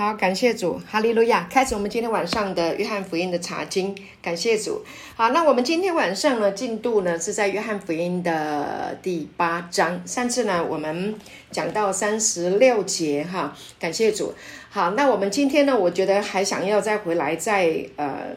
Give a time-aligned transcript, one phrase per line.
[0.00, 1.46] 好，感谢主，哈利路亚！
[1.50, 4.82] 开始我们今天晚上的约翰福音的查经，感谢主。
[5.14, 10.00] 好，那我们今天晚上呢，进度呢是在约翰福音的第八章。
[10.06, 11.14] 上次呢，我们
[11.50, 14.32] 讲到三十六节，哈，感谢主。
[14.70, 18.28] 好，那我们今天呢，我觉得还想要再回来，再呃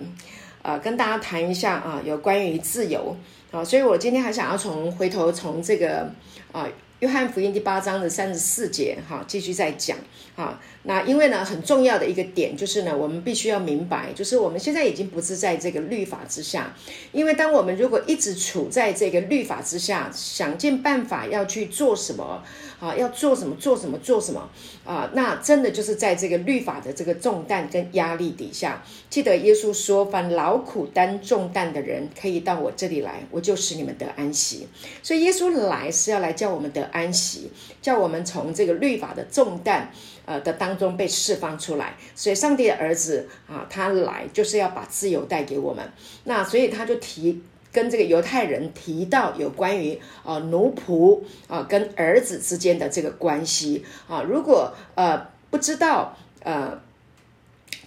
[0.63, 3.15] 呃跟大家谈一下啊，有关于自由
[3.51, 6.11] 啊，所以我今天还想要从回头从这个
[6.51, 6.67] 啊。
[7.03, 9.97] 约翰福音第八章的三十四节，哈，继续再讲，
[10.37, 16.73] 哈，那因为呢，很重要的一个点就是呢，我们必须要明白，就是我们现在已经不是在这个律法之下，
[17.11, 22.41] 因为当我们如果一直处在这个律法之下，想尽办法要去做什么，
[22.83, 24.49] 啊，要做什么做什么做什么，
[24.85, 28.83] 啊，那真的就是在这个律法的这个重担跟压力底下。
[29.09, 34.67] 记得耶稣说：“凡劳苦担重担的人，可以到我这里来，我就使你们得安息。”
[35.01, 36.83] 所以耶稣来是要来叫我们得。
[36.91, 37.49] 安息，
[37.81, 39.89] 叫我们从这个律法的重担，
[40.25, 41.95] 呃的当中被释放出来。
[42.13, 45.91] 所以，上帝的儿子啊，他来就是要把自由带给我们。
[46.25, 47.41] 那所以他就提
[47.73, 54.21] 跟这个犹太人提到有关于啊奴仆啊跟儿子之间的这个关系啊。
[54.21, 56.82] 如果呃不知道呃。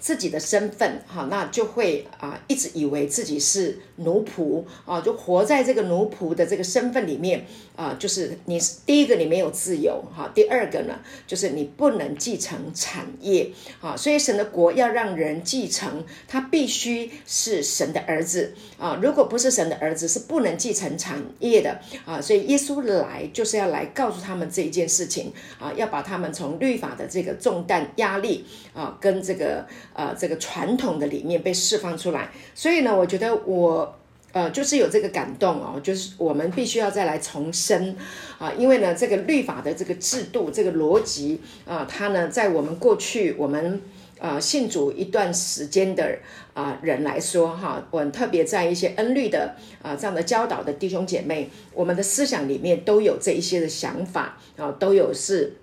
[0.06, 29.66] 自己的身份，哈，那就会啊，一直以为自己是奴仆啊，就活在这个奴仆的这个身份里面啊，就是你第一个你没有自由哈，第二个呢，就是你不能继承产业啊，所以神的国要让人继承，他必须是神的儿子啊，如果不是神的儿子，是不能继承产业的啊，所以耶稣来就是要来告诉他们这一件事情啊，要把他们从律法的这个重担压力啊，跟这个。
[29.98, 33.96] 呃，这个传统的理念被释放出来，所以呢，我觉得我
[34.32, 37.96] 呃就是有这个感动哦，就是我们必须要再来重生
[38.38, 43.80] 啊，因为呢，这个律法的这个制度、这个逻辑啊，它呢，在我们过去我们
[44.18, 46.18] 呃信主一段时间的
[46.52, 55.56] 啊人来说哈，我特别在一些恩律的啊这样的教导的弟兄姐妹，我们的思想里面都有这一些的想法啊，都有是。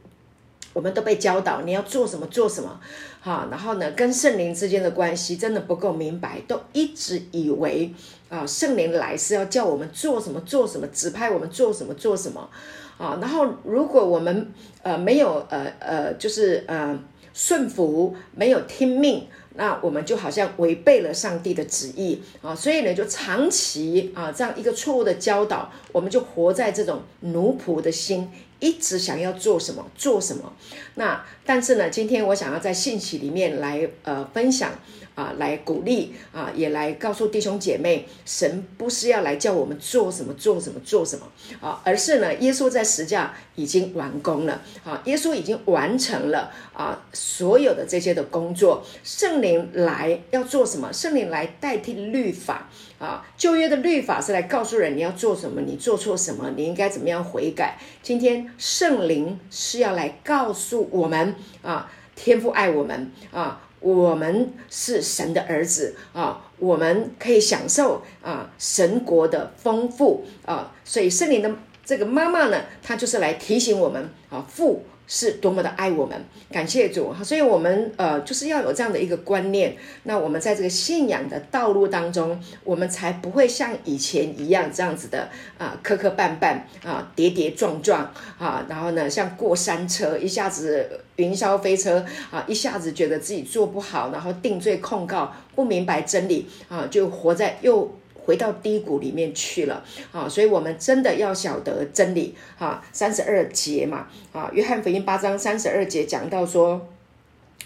[0.74, 2.80] 我们都被教导你要做什么做什么，
[3.22, 7.94] 哈，然后呢，跟圣灵之间的关系真的不够明白，都一直以为
[8.28, 12.50] 啊，圣灵来是要叫我们做什么做什么，指派我们做什么做什么，
[12.98, 14.52] 啊，然后如果我们
[14.82, 17.00] 呃没有呃呃就是呃
[17.34, 28.28] 顺服，没有听命，那我们就好像违背了上帝的旨意啊，所以呢，就长期啊这样一个错误的教导，我们就活在这种奴仆的心。
[28.64, 30.54] 一直想要做什么做什么，
[30.96, 34.72] 那但是呢，今天我想要在信息里面来呃分享
[35.16, 41.26] 啊，来鼓励啊，也来告诉弟兄姐妹，神不是要来叫我们做什么做什么做什么
[41.62, 50.92] 啊，而是呢，耶稣在十架已经完工了啊，耶稣已经完成了啊所有的这些的工作，圣灵来要做什么？
[50.92, 52.70] 圣灵来代替律法。
[53.00, 57.78] 啊，旧约的律法是来告诉人你要做什么，你做错什么，你应该怎么样悔改。
[58.02, 71.54] 今天圣灵是要来告诉我们啊，天父爱我们啊，我们是神的儿子啊，我们可以享受啊神国的丰富啊，所以圣灵的
[71.86, 74.86] 这个妈妈呢，她就是来提醒我们啊，父。
[75.08, 97.92] 是多么的爱我们，感谢主哈所以我们呃就是要有这样的一个观念，那我们在这个信仰的道路当中，我们才不会像以前一样这样子的啊磕磕绊绊啊跌跌撞撞啊，然后呢像过山车一下子云霄飞车啊，一下子觉得自己做不好，然后定罪控告，不明白真理啊，就活在又。
[98.26, 102.84] 回到低谷里面去了啊，所以我们真的要晓得真理哈。
[102.92, 106.88] 三十二节嘛啊，约翰福音八章三十二节讲到说，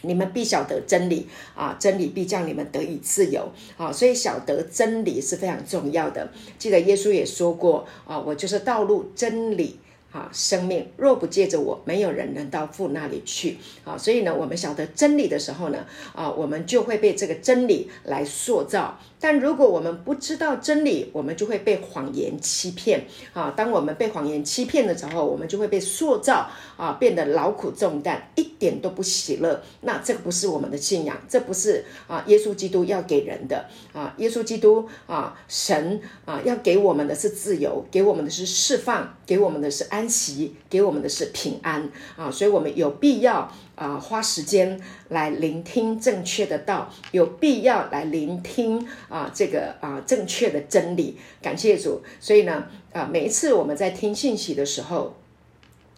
[0.01, 3.91] 你们必晓得真理啊，真理必叫你们得以自由啊。
[3.91, 6.29] 所以晓得真理是非常重要的。
[6.57, 9.79] 记得耶稣也说过啊，我就是道路真理。
[10.09, 13.57] 啊，生命若不借着我，没有人能到父那里去。
[13.83, 15.85] 啊，所以呢，我们晓得真理的时候呢，
[16.15, 18.97] 啊，我们就会被这个真理来塑造。
[19.19, 23.05] 但如果我们不知道真理，我们就会被谎言欺骗。
[23.33, 29.61] 啊，当我们被谎言欺骗的时候，我们就会被塑造，啊，变得劳苦重担，一点都不喜乐。
[29.81, 33.65] 那这个不是我们的信仰，这不是啊，耶稣基督要给人的。
[33.93, 39.97] 啊，耶稣基督啊，神啊，要给我们的是自由，给我们的是释放，给我们的是安。
[39.97, 44.77] 安息给我们的是平安啊，所以我们有必要啊花时间
[45.07, 51.17] 来聆听正确的道，有必要来聆听啊这个啊正确的真理。
[51.41, 55.15] 感谢主，所以呢啊每一次我们在听信息的时候，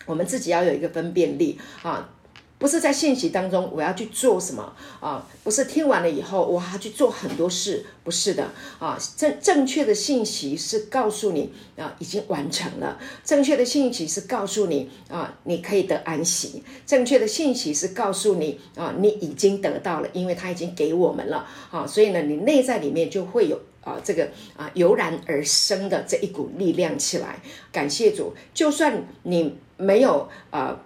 [0.06, 2.12] 我们自己要有一个分辨力啊。
[2.60, 5.26] 不是在信息当中我要去做什么啊？
[5.46, 9.00] 不是听完了以后我还要去做很多事，不是的啊。
[9.16, 13.00] 正正确的信息是告诉你啊，已经完成了。
[13.24, 16.62] 正确的信息是告诉你啊，你可以得安息。
[16.86, 21.88] 正确的信息是告诉你啊，你已经得到了，因为他已经给我们了啊。
[21.88, 27.42] 所以呢，你内在里面就会有啊这个啊油然而生的这一股力量起来。
[27.72, 30.78] 感谢主，就算你没有啊。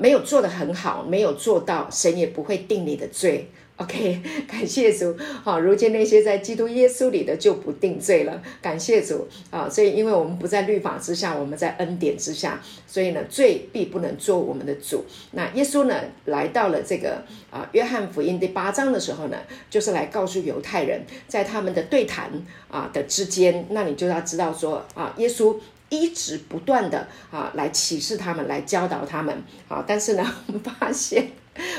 [0.00, 3.48] 没有做的很好，没有做到，神也不会定你的罪。
[3.76, 4.20] OK，
[4.50, 5.16] 感谢主。
[5.44, 8.42] 好，如今那些在基督耶稣里的就不定罪了。
[8.60, 9.68] 感谢主啊！
[9.70, 15.04] 所以，因为我们不在律法之下，我们在恩典之下，所以呢，罪必不能做我们的主。
[15.30, 17.22] 那耶稣呢，来到了这个
[17.52, 19.38] 啊约翰福音第八章的时候呢，
[19.70, 22.32] 就是来告诉犹太人，在他们的对谈
[22.68, 25.54] 啊的之间，那你就要知道说啊，耶稣。
[25.88, 31.30] 一直不断的啊来启示他们，来教导他们啊，但是呢， 我们发现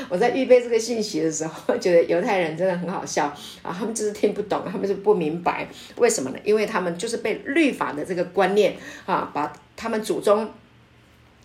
[0.08, 3.26] 我在预备这个信息的时候，觉得犹太人真的很好笑
[3.62, 6.38] 啊，他们就是听不懂，他们就不明白为什么呢？
[6.44, 8.76] 因为他们就是被律法的这个观念
[9.06, 10.50] 啊，把他们祖宗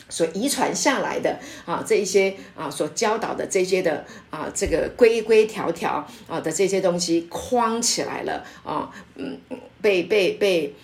[0.10, 9.40] 所遗传下来的啊这一些啊所教导的这些的啊这个规规条条啊的这些东西框起来了啊，嗯，
[9.82, 10.76] 被被被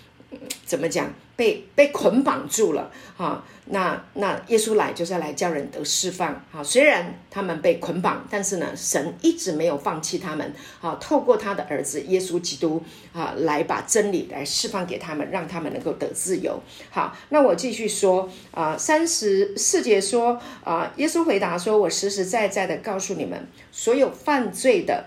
[0.65, 1.11] 怎么讲？
[1.41, 3.43] 被被捆绑住了啊！
[3.65, 6.61] 那那耶稣来就是要来叫人得释放啊！
[6.61, 10.95] 虽然他们被捆绑，但是呢，神一直没有放弃他们啊！
[11.01, 16.61] 透过他的儿子耶稣基督啊，来把真理来释放给他们，让他们能够得自由。
[16.91, 25.05] 好，那我继续说啊，三十四节说啊，耶稣回答说：“我实实在在的告诉你们，所有犯罪的，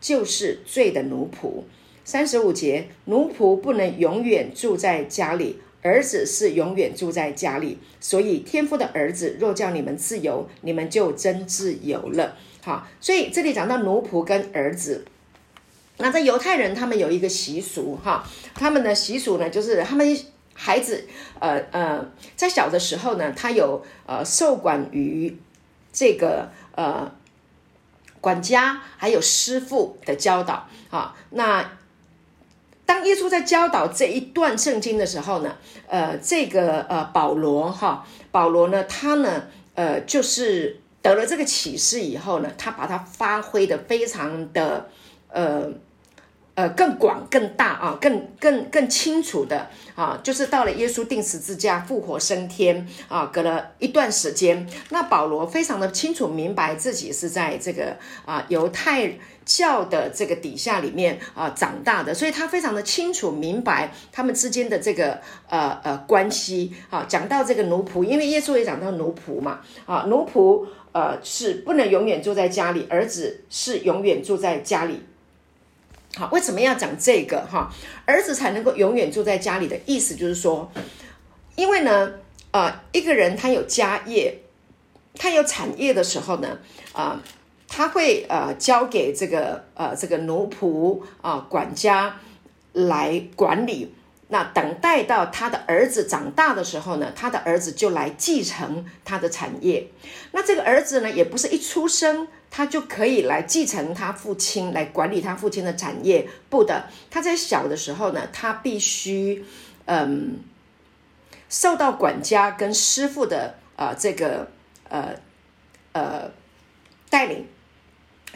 [0.00, 1.64] 就是罪的奴仆。”
[2.06, 5.58] 三十五节，奴仆不能永远住在家里。
[5.84, 12.38] 儿子是永远住在家里，所以天父的儿子若叫你们自由，你们就真自由了。
[12.62, 15.04] 好，所以这里讲到奴仆跟儿子，
[15.98, 20.18] 那在犹太人他们有一个习俗哈，他们的习俗呢，就是他们
[20.54, 21.06] 孩子
[21.38, 25.36] 呃呃在小的时候呢，他有呃受管于
[25.92, 27.12] 这个呃
[28.22, 31.72] 管家还有师傅的教导啊，那。
[32.86, 35.56] 当耶稣在教导这一段圣经的时候呢，
[35.88, 39.44] 呃，这个呃保罗哈，保罗呢，他呢，
[39.74, 44.88] 呃，就是得了这个启示以后呢，他把它发挥的非常的
[45.28, 45.70] 呃。
[46.56, 67.04] 呃，更广、更大啊，更、更、更清楚的啊，就是到了耶稣定十字架、复活升天啊，隔了一段时间，那保罗非常的清楚明白自己是在这个啊犹太教的这个底下里面啊长大的，所以他非常的清楚明白他们之间的这个呃呃关系啊。
[67.08, 75.02] 讲到这个奴仆，因为耶稣也讲到奴仆嘛啊，奴仆呃是不能永远住在家里，儿子是永远住在家里。
[76.16, 77.72] 好，为什么要讲这个哈？
[78.06, 80.70] 儿子才能够永远住在家里的意思就是说，
[81.56, 82.12] 因为呢，
[82.52, 84.38] 呃，一个人他有家业，
[85.16, 86.58] 他有产业的时候呢，
[86.92, 87.20] 啊，
[87.76, 92.20] 他会呃交给这个呃这个奴仆啊管家
[92.72, 93.92] 来管理。
[94.28, 99.88] 那等待到他的儿子长大的时候呢，他的儿子就来继承他的产业。
[100.30, 102.28] 那这个儿子呢，也不是一出生。
[102.56, 106.28] 他就可以来继承他父亲，来管理他父亲的产业。
[106.48, 109.44] 不的，他在小的时候呢，他必须，
[109.86, 110.38] 嗯，
[111.48, 114.46] 受到管家跟师傅的呃这个
[114.88, 115.16] 呃
[115.90, 116.30] 呃
[117.10, 117.44] 带领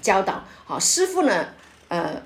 [0.01, 0.45] 教导。
[0.65, 1.49] 好，师傅呢，
[1.89, 2.23] 呃，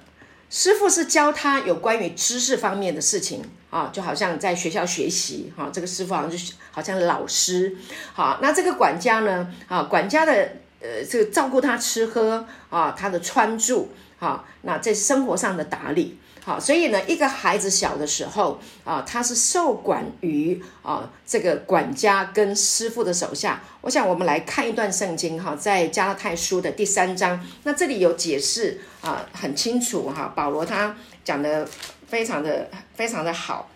[0.48, 7.76] 师傅是教他有关于知识方面的事情啊，就好像在学校学习哈，这个师傅好像就是好像老师。
[8.14, 10.61] 好，那这个管家呢，啊，管家的。
[10.82, 23.62] 呃，这个照顾他吃喝啊，他的穿住啊，那在生活上的打理，好，所以呢，一个孩子小的时候啊，他是受管于啊这个管家跟师傅的手下。
[23.82, 31.64] 我想我们来看一段圣经哈，在加拉太书的第三章，那这里有解释啊，很清楚哈，保罗他讲的
[32.08, 33.70] 非常的非常的好。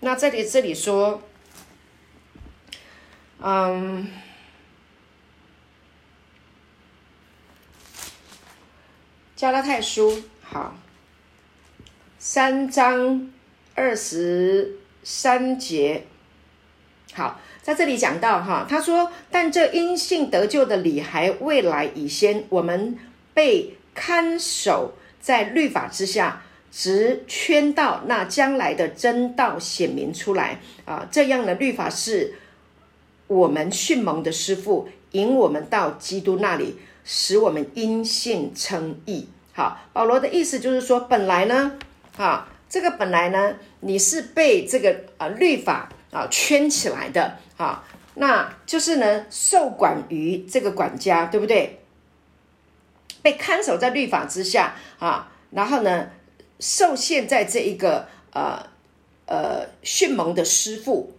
[0.00, 1.20] 那这里这里说，
[3.40, 4.06] 嗯。
[9.36, 10.76] 加拉太书好，
[12.20, 13.32] 三章
[13.74, 16.04] 二十三节，
[17.14, 22.96] 好，在这里讲到哈，他说：“但这因信得救的理还未来以先，我们
[23.34, 31.08] 被看守在律法之下，直圈到那将来的真道显明出来啊。
[31.10, 32.34] 这样的律法是
[33.26, 39.28] 我们训蒙的师傅。”引我们到基督那里，使我们因信称义。
[39.52, 41.78] 好，保罗的意思就是说，本来呢，
[42.16, 47.84] 啊，这个本来呢，你是被这个啊律法啊圈起来的啊，
[48.14, 51.80] 那就是呢受管于这个管家，对不对？
[53.22, 56.10] 被看守在律法之下啊，然后呢
[56.58, 58.66] 受限在这一个呃
[59.26, 61.12] 呃迅猛的师傅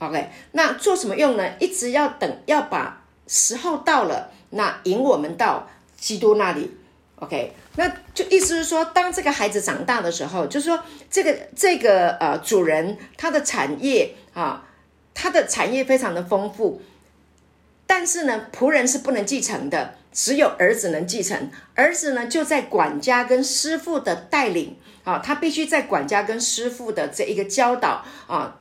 [0.00, 1.56] ，OK，那做什么用呢？
[1.60, 6.76] 一直要等，要把时候到了，那引我们到基督那里。
[7.16, 14.66] OK，那就意思是说，当这个孩子长大的时候，就是说，这个这个呃主人他的产业啊，
[15.12, 16.80] 他的产业非常的丰富，
[17.86, 21.50] 但是呢，仆人是不能继承的，只有儿子能继承。
[21.74, 28.56] 儿子呢，就在管家跟师傅的带领啊，他必须在管家跟师傅的这一个教导啊，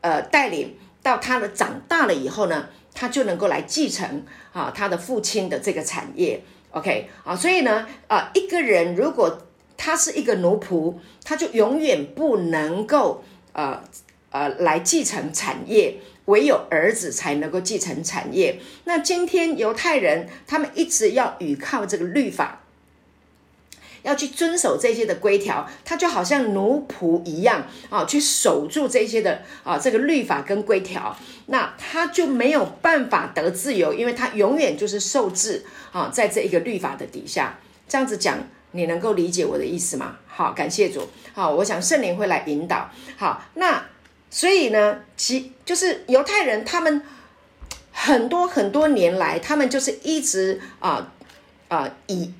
[0.00, 6.42] 呃带领到他的长大了以后呢，他就能够来继承啊他的父亲的这个产业。
[6.70, 9.46] OK 啊，所以呢，啊，一个人如果
[9.76, 13.22] 他是一个奴仆，他就永远不能够
[13.52, 13.82] 呃
[14.30, 18.58] 呃来继承产业，唯有儿子才能够继承产业。
[18.84, 22.61] 那今天犹太人他们一直要倚靠这个律法。
[24.02, 31.16] 要去遵守这些的规条，他就好像奴仆一样啊，去守住这些的啊这个律法跟规条，
[31.46, 37.58] 那他就没有办法得自由，因为他永远就是受制啊，在这一个律法的底下。
[37.88, 38.38] 这样子讲，
[38.72, 40.16] 你能够理解我的意思吗？
[40.26, 41.08] 好，感谢主。
[41.34, 42.90] 好，我想圣灵会来引导。
[43.16, 43.84] 好，那
[44.30, 47.02] 所以呢，其就是犹太人，他们
[47.92, 51.12] 很多很多年来，他们就是一直啊
[51.68, 52.32] 啊以。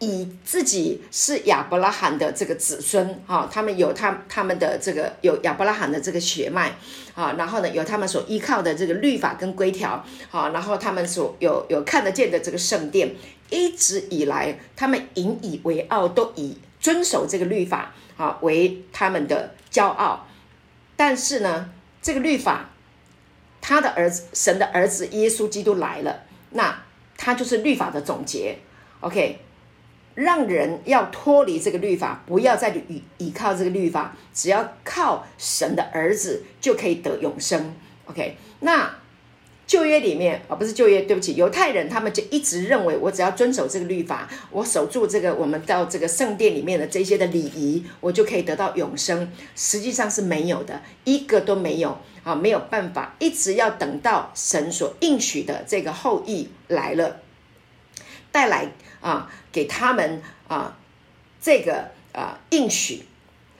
[0.00, 6.72] 以自己是亚伯拉罕的这个子孙，哈，他们有他他们的这个有亚伯拉罕的这个血脉，
[7.14, 13.16] 啊，然后呢有他们所依靠的这个律法跟规条，啊，然后他们所有有看得见的这个圣殿，
[13.50, 20.28] 一直以来他们引以为傲，都以遵守这个律法啊为他们的骄傲。
[20.94, 22.70] 但是呢，这个律法，
[23.60, 26.84] 他的儿子神的儿子耶稣基督来了，那
[27.16, 28.58] 他就是律法的总结
[29.00, 29.40] ，OK。
[30.18, 37.72] 让人要脱离这个律法，不要再倚倚靠这个律法，只要靠神的儿子就可以得永生。
[38.06, 38.96] OK，那
[39.64, 49.30] 旧约里面啊，不是旧约，对不起，犹太人他们就一直认为，我只要遵守这个律法，我守住这个我们到这个圣殿里面的这些的礼仪，我就可以得到永生。
[49.54, 57.20] 实际上是没有的，一个都没有啊，没有办法，一直要等到神所应许的这个后裔来了，
[58.32, 58.72] 带来。
[59.00, 60.76] 啊，给他们啊，
[61.40, 63.04] 这个啊应许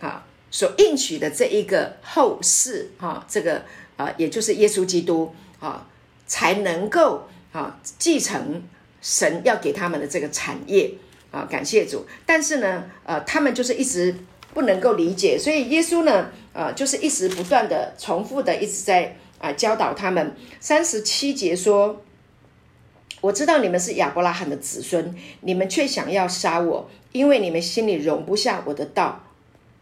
[0.01, 3.63] 啊，所应许的这一个后世啊，这个
[3.97, 5.87] 啊，也就是耶稣基督啊，
[6.27, 8.65] 才能够啊继承
[9.01, 10.93] 神要给他们的这个产业
[11.31, 12.05] 啊，感谢主。
[12.27, 14.13] 但是呢，呃，他们就是一直
[14.53, 20.35] 不能够理解，所以耶稣呢，呃，就是一直不断的重复的一直在啊教导他们。
[20.59, 22.03] 三十七节说。
[23.21, 29.25] 我知道你们是亚伯拉罕的子孙，你们却想要杀我，因为你们心里容不下我的道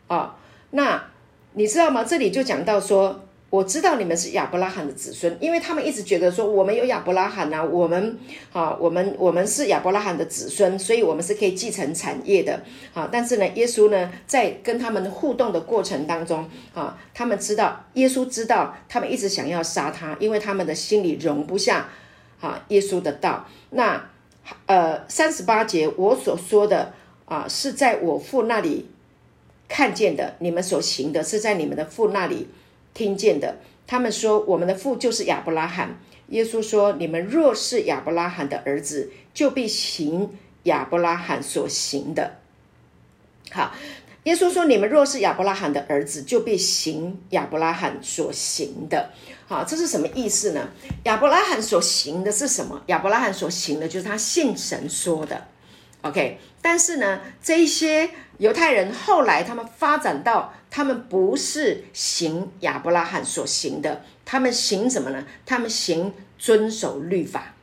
[0.06, 0.36] 啊。
[0.70, 1.04] 那
[1.52, 2.02] 你知道吗？
[2.04, 8.18] 这里就讲到说，我知道你们是亚伯拉罕的子孙，因为他们一直觉得说，我们有亚伯拉罕呐，我们
[8.52, 12.62] 啊，我们我们是亚伯拉罕的子孙，所以我们是可以继承产业的
[12.92, 13.08] 啊。
[13.12, 21.88] 但是呢，耶稣呢，在跟他们互动的过程当中啊，他们知道，耶稣知道，他们一直想要杀他，因为他们的心里容不下。
[22.46, 24.08] 啊，耶稣的道，那
[24.66, 26.92] 呃三十八节我所说的
[27.24, 28.88] 啊，是在我父那里
[29.66, 32.48] 看见的，你们所行的是在你们的父那里
[32.94, 33.56] 听见的。
[33.88, 35.98] 他们说我们的父就是亚伯拉罕。
[36.28, 40.30] 耶稣说：你们若是亚伯拉罕的儿子，就必行
[40.64, 42.36] 亚伯拉罕所行的。
[43.50, 43.74] 好。
[44.26, 49.10] 耶稣说：“你们若是亚伯拉罕的儿子，就必行亚伯拉罕所行的。”
[49.48, 50.68] 好，这是什么意思呢？
[51.04, 52.82] 亚伯拉罕所行的是什么？
[52.86, 55.46] 亚伯拉罕所行的就是他信神说的。
[56.02, 65.24] OK，但是呢，这一些犹太人后来他们发展到，他们不是行亚伯拉罕所行的，他们行什么呢？
[65.44, 67.54] 他们行遵守律法，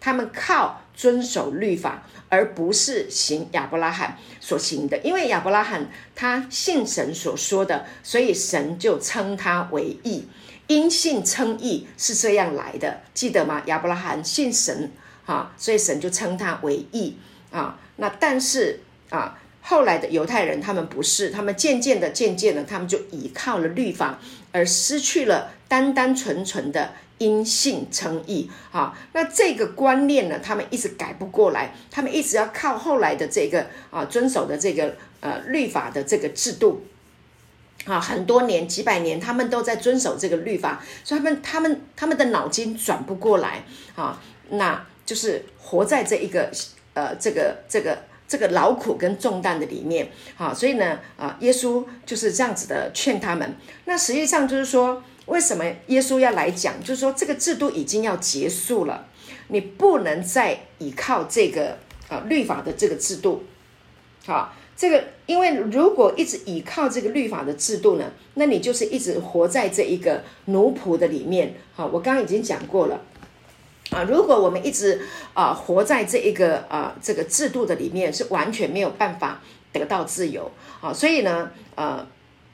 [0.00, 2.02] 他们靠遵守律法。
[2.28, 10.26] 而不是行亚伯拉罕所行的，因为亚伯拉罕他信神所说的，所以神就称他为义。
[10.68, 13.62] 因信称义是这样来的，记得吗？
[13.66, 14.90] 亚伯拉罕信神
[15.26, 17.16] 啊，所以神就称他为义
[17.50, 17.78] 啊。
[17.96, 24.18] 那但是啊，后来的犹太人他们不是，他们渐渐的、渐渐的，他们就倚靠了律法，
[24.52, 28.50] 而失去了单单纯纯的因信称义。
[28.70, 36.82] 啊，那这个观念呢，他们一直改不过来，他们一直要靠后来的这个啊遵守的这个呃律法的这个制度。
[37.84, 43.64] 啊，很多年几百年，他们都在遵守这个律法，所以他们他们他们的脑筋转不过来
[43.96, 44.20] 啊，
[44.50, 46.48] 那就是活在这一个
[46.94, 47.98] 呃这个这个
[48.28, 53.56] 这个劳苦跟重担的里面啊，所以呢啊，耶稣就是这样子的劝他们。
[53.86, 56.78] 那实际上就是说，为什么耶稣要来讲？
[56.80, 59.06] 就是说这个制度已经要结束了，
[59.48, 63.44] 你不能再依靠这个啊律法的这个制度，
[64.24, 64.54] 好。
[64.74, 71.54] 这个，因为如果一直依靠这个律法的制度呢，那你就是一直活在这一个奴仆的里面。
[71.74, 73.00] 好，我刚刚已经讲过了
[73.90, 74.02] 啊。
[74.02, 75.00] 如果我们一直
[75.34, 79.40] 啊活在这一个啊这个制度的里面，是完全没有办法
[79.72, 80.50] 得到自由
[80.80, 80.92] 啊。
[80.92, 82.04] 所以呢，呃，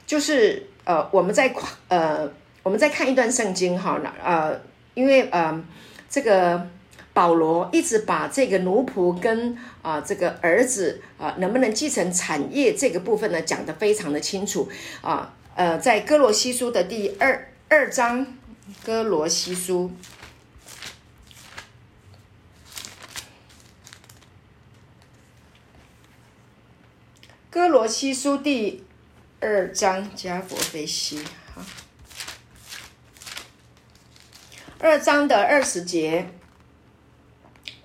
[0.05, 1.55] 就是呃，我们在
[1.87, 2.29] 呃
[2.61, 4.61] 我们在看一段圣经哈，那呃，
[4.93, 5.63] 因为呃
[6.09, 6.67] 这个。
[7.13, 14.69] 保罗一直把这个奴仆跟啊这个儿子啊能不能继承产业这个部分呢讲得非常的清楚。
[15.01, 18.25] 啊呃在哥罗西书的第二二章
[18.85, 19.91] 哥罗西书。
[27.49, 28.85] 哥罗西书第
[29.41, 31.19] 二章加佛菲西
[31.53, 31.61] 好
[34.79, 36.38] 二章的二十节。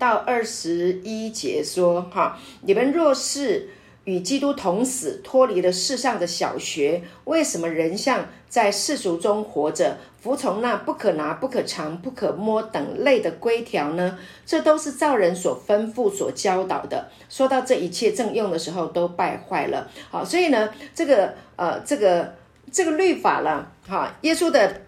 [0.05, 3.71] 到二十一节说：“哈，你们若是
[4.05, 14.19] 与基督同死，脱离了世上的小学，为什么人像在世俗中活着，服从那不可拿、不可尝、不可摸等类的规条呢？
[14.45, 17.09] 这都是造人所吩咐、所教导的。
[17.31, 19.91] 说到这一切正用的时候，都败坏了。
[20.11, 22.35] 好，所以呢，这个呃，这个
[22.71, 24.83] 这个律法了，哈，耶稣的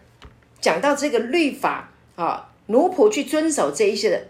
[0.61, 4.23] 讲到这个律法，啊，奴仆去遵守这一些的。”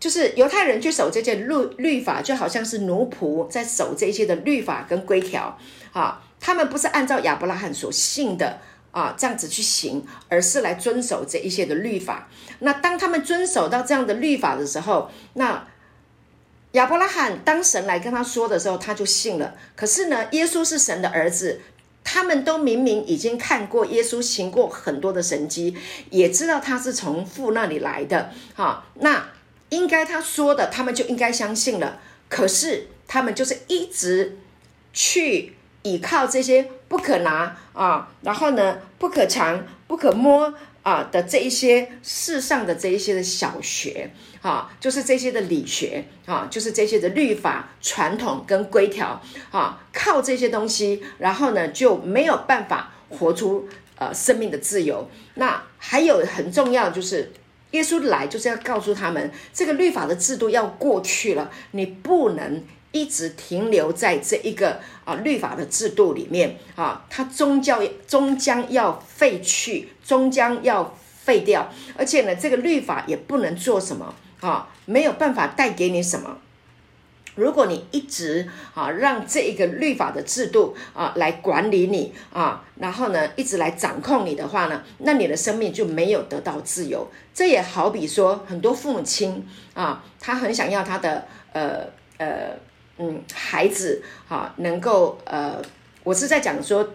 [0.00, 5.58] 就是犹太人去守这些律律法，就好像是奴仆在守这些的律法跟规条，
[5.92, 8.60] 啊，他们不是按照亚伯拉罕所信的
[8.92, 12.30] 啊这样子去行，而是来遵守这一些的律法。
[12.60, 15.66] 那当他们遵守到这样的律法的时候，那
[16.72, 19.54] 亚伯拉罕当神来跟他说的时候，他就信了。
[19.76, 21.60] 可是呢，耶稣是神的儿子，
[22.02, 25.76] 他们都明明已经看过耶稣行过很多的神迹，
[26.08, 29.22] 也知道他是从父那里来的，哈，那。
[29.70, 32.00] 应该他说的，他们就应该相信了。
[32.28, 34.38] 可是他们就是一直
[34.92, 40.54] 去依靠这些不可拿啊，然后呢不可尝、不可摸
[40.84, 55.10] 啊的这一些世上的这一些的小学啊，就是这些的理学啊，就是这些的律法、传统跟规条啊，靠这些东西，然后呢就没有办法活出呃生命的自由。
[55.34, 57.32] 那还有很重要就是。
[57.72, 76.38] 耶稣来就是要告诉他们，这个律法的制度要过去了，你不能一直停留在这一个啊律法的制度里面啊，它终教终将要废去，终将要废掉，而且呢，这个律法也不能做什么啊，没有办法带给你什么。
[77.34, 87.08] 如果你一直啊让这一个律法的制度啊来管理你啊，然后呢一直来掌控你的话呢，那你的生命就没有得到自由。
[87.32, 91.86] 这也好比说，很多父母亲啊，他很想要他的呃
[92.18, 92.50] 呃
[92.98, 95.60] 嗯孩子啊能够呃，
[96.02, 96.88] 我是在讲说。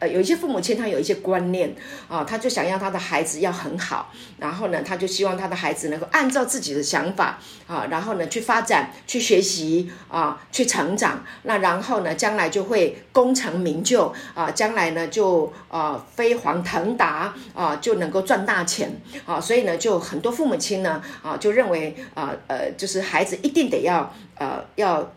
[0.00, 1.74] 呃，有一些父母亲他有一些观念
[2.08, 18.88] 啊，他就想要他的孩子要很好，然后呢，他就希望他的孩子能够按照自己的想法啊，然后呢去发展、去学习啊、去成长，那然后呢，将来就会功成名就啊，将来呢就啊飞黄腾达啊，就能够赚大钱
[19.26, 25.12] 啊，所以呢，就很多父母亲呢啊就认为啊呃，就是孩子一定得要呃要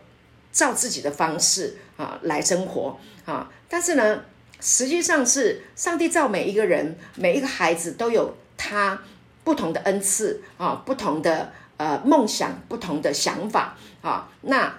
[0.50, 4.22] 照自己的方式啊来生活啊，但是呢。
[4.64, 9.02] 实际上是上帝造每一个人，每一个孩子都有他
[9.42, 14.30] 不同的恩赐啊，不同的呃梦想，不同的想法啊。
[14.42, 14.78] 那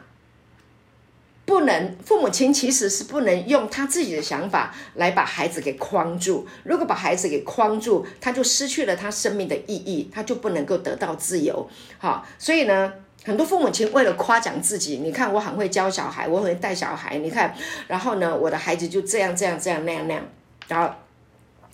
[1.44, 6.48] 不能父母亲其实是不能用他自己的想法来把孩子给框住。
[6.64, 11.70] 如果把孩子给框住，他就失去了他生命的意义，他就不能够得到自由。
[11.98, 12.94] 好，所以呢。
[13.26, 17.56] 很多父母亲为了夸奖自己，你看我很会教小孩，我很会带小孩，你看，
[17.88, 20.24] 然后呢，我的孩子就这样这样这样那样那样，
[20.68, 20.94] 然后，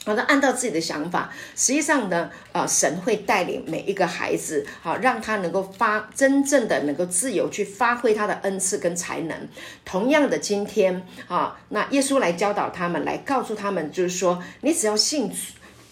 [0.06, 9.36] 好的按照自己的想法，实际上呢，呃，神会带领每一个孩子，好让他能够发真正的能够自由去发挥他的恩赐跟才能。
[9.84, 15.32] 同样的，今天啊，那耶稣来教导他们，来告诉他们，就是说，你只要信。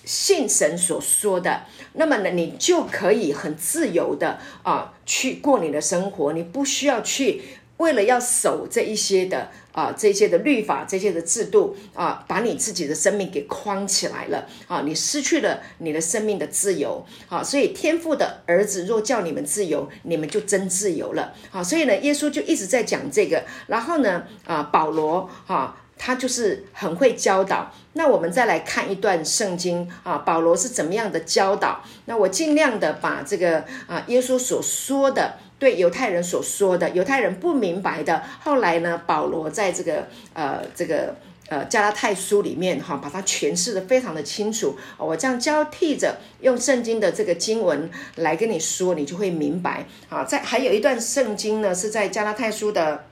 [0.07, 7.41] 信神所说的，那么呢，你就可以很自由的啊去过你的生活，你不需要去
[7.75, 17.43] 为了要守这一些的啊这些的律法、这些的制度啊，把你自己的生命给框起来了啊，你失去了你的生命的自由啊。
[17.43, 21.61] 所以天父的儿子若叫你们自由，你们就真自由了啊。
[21.61, 25.83] 所以呢，耶稣就一直在讲这个，然后呢啊，保罗啊。
[25.97, 27.71] 他就是很会教导。
[27.93, 31.83] 那我们再来看一段圣经啊，保罗是怎么样的教导？
[32.05, 41.15] 那我尽量的把这个啊，耶稣所说的对犹太人所说的，犹太人不明白的，后来呢，保罗在这个呃这个
[41.49, 44.77] 呃加拉太书里面哈，把它诠释的非常的清楚。
[44.99, 49.87] 我这样交替着用圣经的这个经文来跟你说，你就会明白。
[50.07, 53.05] 好，在还有一段圣经呢，是在加拉太书的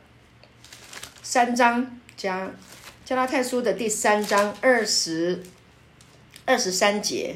[1.24, 2.52] 三章加。
[3.06, 5.44] 加拉太书的第三章二十
[6.44, 7.36] 二十三节，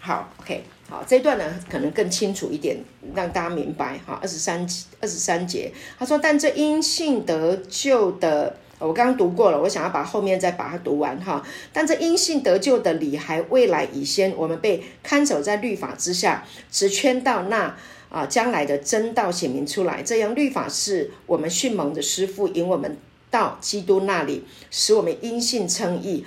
[0.00, 2.76] 好，OK，好，这一段呢可能更清楚一点，
[3.14, 4.18] 让大家明白哈。
[4.20, 4.68] 二十三
[5.00, 11.40] 二十三节，他说：“但这因信得救的，我刚刚读过了，我想要把后面再把它读完哈。
[11.72, 17.76] 但这因信得救的理还未来已先，我们被看守在律法之下，只圈到那
[18.08, 20.02] 啊将来的真道显明出来。
[20.02, 22.98] 这样律法是我们迅猛的师傅，引我们。”
[23.30, 26.24] 到基督那里，使我们因信称义。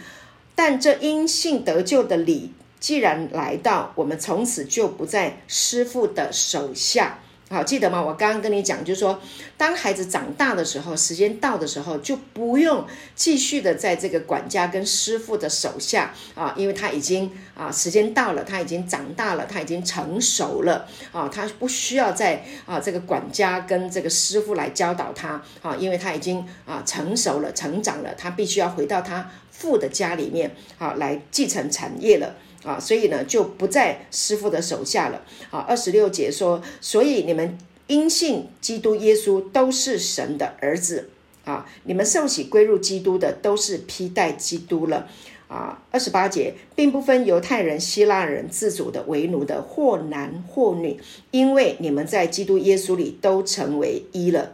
[0.56, 7.20] 但这因信得救的理，既然来到，我们从此就不在师傅的手下。
[7.52, 8.02] 好，记得吗？
[8.02, 9.20] 我刚刚跟你讲，就是说，
[9.58, 32.34] 当孩子长大的时候，时间到的时候，就不用继续的在这个管家跟师傅的手下啊，因为他已经啊，时间到了，他已经长大了，他已经成熟了啊，他不需要在啊这个管家跟这个师傅来教导他啊，因为他已经啊成熟了，成长了，他必须要回到他父的家里面啊，来继承产业了。
[32.64, 35.24] 啊，所以呢，就不在师傅的手下了。
[35.50, 41.10] 啊，二十六节说，所以你们因信基督耶稣都是神的儿子。
[41.44, 45.08] 啊，你们受洗归入基督的，都是披戴基督了。
[45.48, 51.00] 啊，二十八节，并不分犹太人、希腊人、自主的、为奴的，或男或女，
[51.32, 54.54] 因为你们在基督耶稣里都成为一了。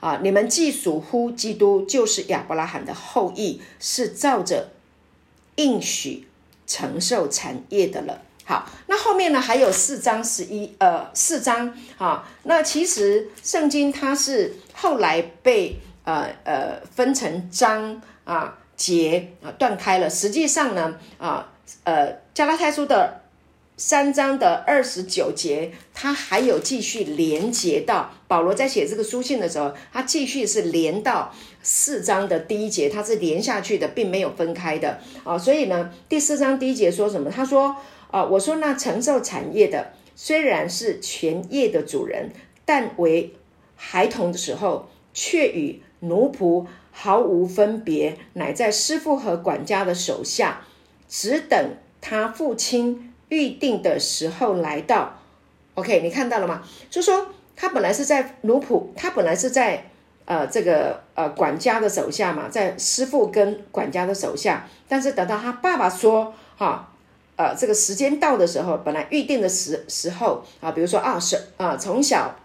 [0.00, 4.72] 啊，你们既属乎基督，就是亚伯拉罕的后裔，是照着
[5.54, 6.26] 应许。
[6.66, 8.20] 承受产业的了。
[8.44, 12.28] 好，那后面呢还有四章十一呃四章啊。
[12.42, 20.10] 那其实圣经它是后来被呃呃分成章啊节啊断开了。
[20.10, 21.48] 实际上呢啊
[21.84, 23.21] 呃加拉太书的。
[23.84, 35.36] 三章的二十九节，他还有继续连接到保罗在写这个书信的时候，他继续是连到四章的第一节，他是连下去的，并没有分开的啊。
[35.36, 37.28] 所以呢，第四章第一节说什么？
[37.28, 37.74] 他说
[38.12, 42.30] 啊，我说那承受产业的虽然是全业的主人，
[42.64, 43.34] 但为
[43.74, 50.64] 孩童的时候，却与奴仆毫无分别，乃在师傅和管家的手下，
[51.08, 53.08] 只等他父亲。
[53.32, 55.18] 预定的时候来到
[55.72, 56.62] ，OK，你看到了吗？
[56.90, 59.86] 就说他本来是在奴仆，他本来是在
[60.26, 64.68] 呃这个呃管家的手下嘛，在师傅跟管家的手下。
[64.86, 66.90] 但是等到他爸爸说哈，
[67.36, 72.36] 呃这个时间到的时候，本来预定的时时候啊，比如说啊是啊从小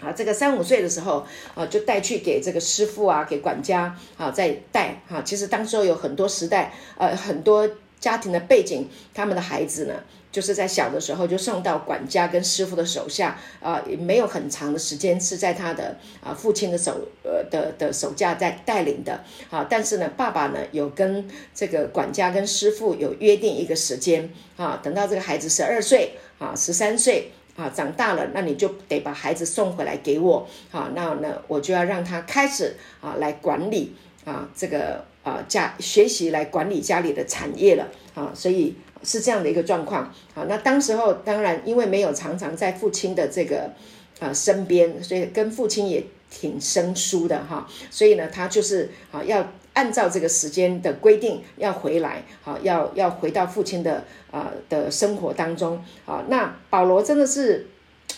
[0.00, 1.26] 啊这个三五岁的时候
[1.56, 5.20] 啊，就带去给这个师傅啊，给管家啊再带哈。
[5.24, 7.68] 其实当时有很多时代呃很多。
[8.00, 9.94] 家庭的背景，他们的孩子呢，
[10.32, 35.04] 就是在小的时候就送到管家跟师傅的手下，啊，也没有很长的时间是在他的啊父亲的手呃的的手下在带领的，啊，但是呢，爸爸呢有跟这个管家跟师傅有约定一个时间，啊，等到这个孩子十二岁啊十三岁啊长大了，那你就得把孩子送回来给我，啊，那那我就要让他开始啊来管理啊这个。
[35.22, 40.04] 啊，家学习来管理家里的产业了啊，所以是这样的一个状况
[40.34, 40.46] 啊。
[40.48, 43.70] 那当时候当然因为没有常常在父亲的这个
[44.18, 47.68] 啊身边，所以跟父亲也挺生疏的哈。
[47.90, 56.24] 所以呢，他就是啊要按照这个时间的规定要回来，好要要回到父亲的啊的生活当中啊。
[56.28, 57.66] 那保罗真的是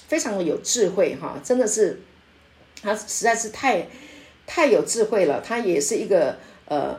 [0.07, 2.01] 非常的有智慧哈，真的是
[2.81, 3.89] 他实在是太
[4.55, 6.37] 太有智慧了，他也是一个。
[6.67, 6.99] 呃，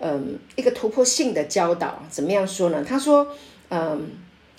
[0.00, 2.84] 嗯，一个突破性的教导，怎么样说呢？
[2.88, 3.28] 他说，
[3.68, 4.10] 嗯，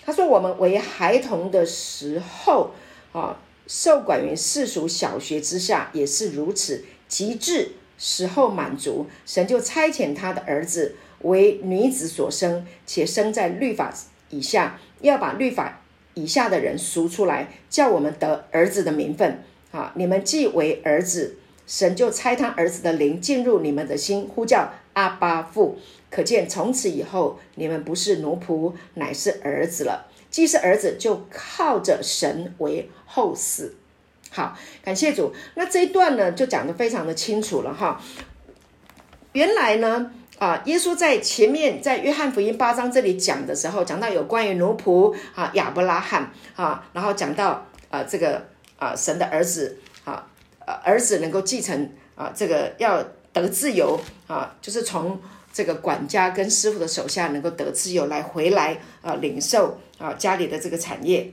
[0.05, 2.71] 他说我们为孩童的时候
[3.11, 6.83] 啊，受管于世俗小学之下，也是如此。
[7.07, 13.93] 极致时候满足，神就差遣他的儿子为女子所生，且生在律法
[14.29, 15.81] 以下，要把律法
[16.13, 19.43] 以下的人赎出来，叫我们得儿子的名分。
[19.71, 21.35] 啊，你们既为儿子，
[21.69, 25.77] 神就差他儿子的灵进入你们的心，呼叫阿巴父。
[26.09, 30.07] 可见从此以后，你们不是奴仆，乃是儿子了。
[30.31, 33.69] 既是儿子，就靠着神为后嗣。
[34.31, 35.31] 好，感谢主。
[35.53, 38.01] 那这一段呢，就讲得非常的清楚了哈。
[39.33, 48.47] 原来呢，啊，耶稣在前面在约翰福音八章这里讲的时候，讲到有关于奴仆啊亚伯拉罕啊，然后讲到啊这个
[48.79, 49.77] 啊神的儿子，
[50.83, 53.03] 儿子能够继承啊这个要
[53.33, 55.19] 得自由啊，就是从
[55.51, 61.31] 这个管家跟师傅的手下能够得自由来回来啊领受啊家里的这个产业。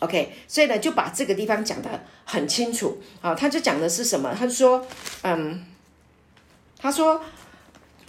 [0.00, 1.88] OK，所以呢，就把这个地方讲得
[2.24, 3.34] 很清楚啊。
[3.34, 4.34] 他就讲的是什么？
[4.36, 4.84] 他说，
[5.22, 5.64] 嗯，
[6.78, 7.22] 他说，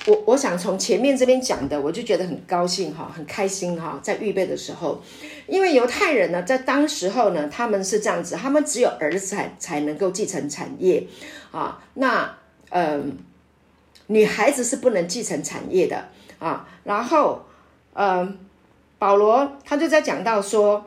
[0.08, 4.00] 我我想从前面这边讲的，我就觉得很高兴哈，很开心哈。
[4.02, 5.02] 在预备的时候，
[5.48, 11.08] 因为犹太人呢，在当时候呢，他们是这样子，他们只有儿子才才能够继承产业
[11.52, 11.84] 啊。
[11.96, 12.38] 那
[12.70, 13.18] 嗯，
[14.08, 16.68] 女孩子是不能继承产业的啊。
[16.84, 17.46] 然后，
[17.94, 18.38] 嗯，
[19.00, 20.86] 保罗他就在讲到说。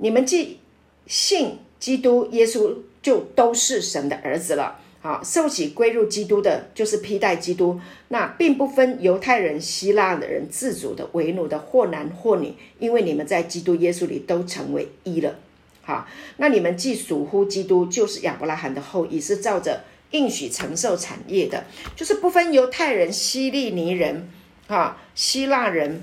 [0.00, 0.60] 你们既
[1.08, 2.72] 信基督耶稣，
[3.02, 4.78] 就都是神的儿子了。
[5.00, 7.80] 好，受洗归入基督的，就是披戴基督。
[8.08, 15.36] 那并不分犹太人、希腊的人、自主的、为奴的，或男或女，因为你们在基督耶稣里都成为一了。
[15.82, 16.08] 好，
[16.38, 24.28] 那你们既属乎基督，就是亚伯拉罕的后裔，是照着应许承受产业的，就是不分犹太人、希利尼人、
[24.66, 26.02] 啊希腊人，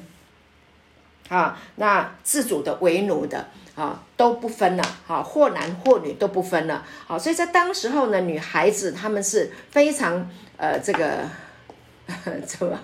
[1.27, 3.49] 啊那自主的、为奴的。
[3.75, 11.29] 啊，都不分了，哈，或男或女都不分了，好，所以在当时候呢，女孩子她们是非常呃，这个
[12.45, 12.79] 怎么，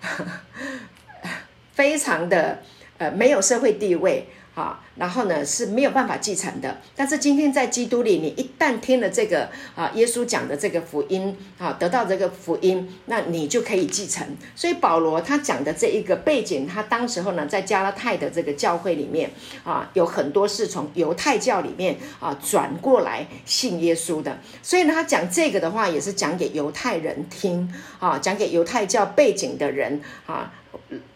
[1.72, 2.62] 非常的
[2.98, 4.28] 呃，没有社会地位。
[4.54, 6.80] 啊，然后呢是没有办法继承的。
[6.94, 14.24] 但是今天在基督里，你一旦听了这个啊，耶稣讲的这个福音啊，得到这个福音，那你就可以继承。
[14.54, 19.32] 所以保罗他讲的这一个背景，他当时候呢在加拉太的这个教会里面
[19.64, 24.38] 啊，有很多是从犹太教里面啊转过来信耶稣的。
[24.62, 30.52] 所以呢，他讲这个的话，也是讲给犹太人听啊，讲给犹太教背景的人啊，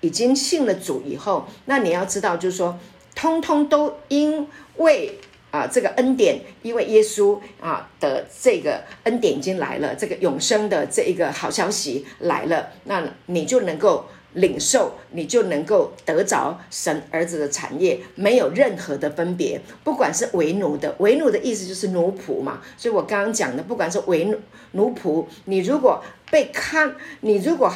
[0.00, 2.76] 已经信了主以后，那你要知道，就是说。
[3.18, 5.18] 通通都因为
[5.50, 14.04] 啊，这个恩典，因为耶稣啊的这个恩典已经来了，这个永生的这一个好消息来了，那你就能够
[14.34, 19.60] 领受，你就能够得着神儿子的产业，没有任何的分别。
[19.82, 22.60] 不管是为奴的，为奴的意思就是奴仆嘛。
[22.76, 24.38] 所以我刚刚讲的，不管是为奴
[24.72, 27.74] 奴仆，你如果被看，你如果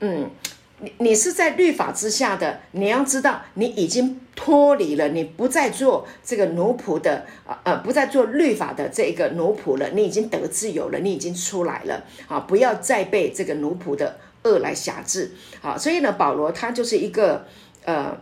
[0.00, 0.28] 嗯。
[0.80, 17.46] 你你是在律法之下的，你要知道，你已经脱离了，你不再做这个奴仆的，啊呃，不再做律法的这个奴仆了，你已经得自由了，你已经出来了，啊，不要再被这个奴仆的恶来辖制，啊，所以呢，保罗他就是一个，
[17.84, 18.16] 呃，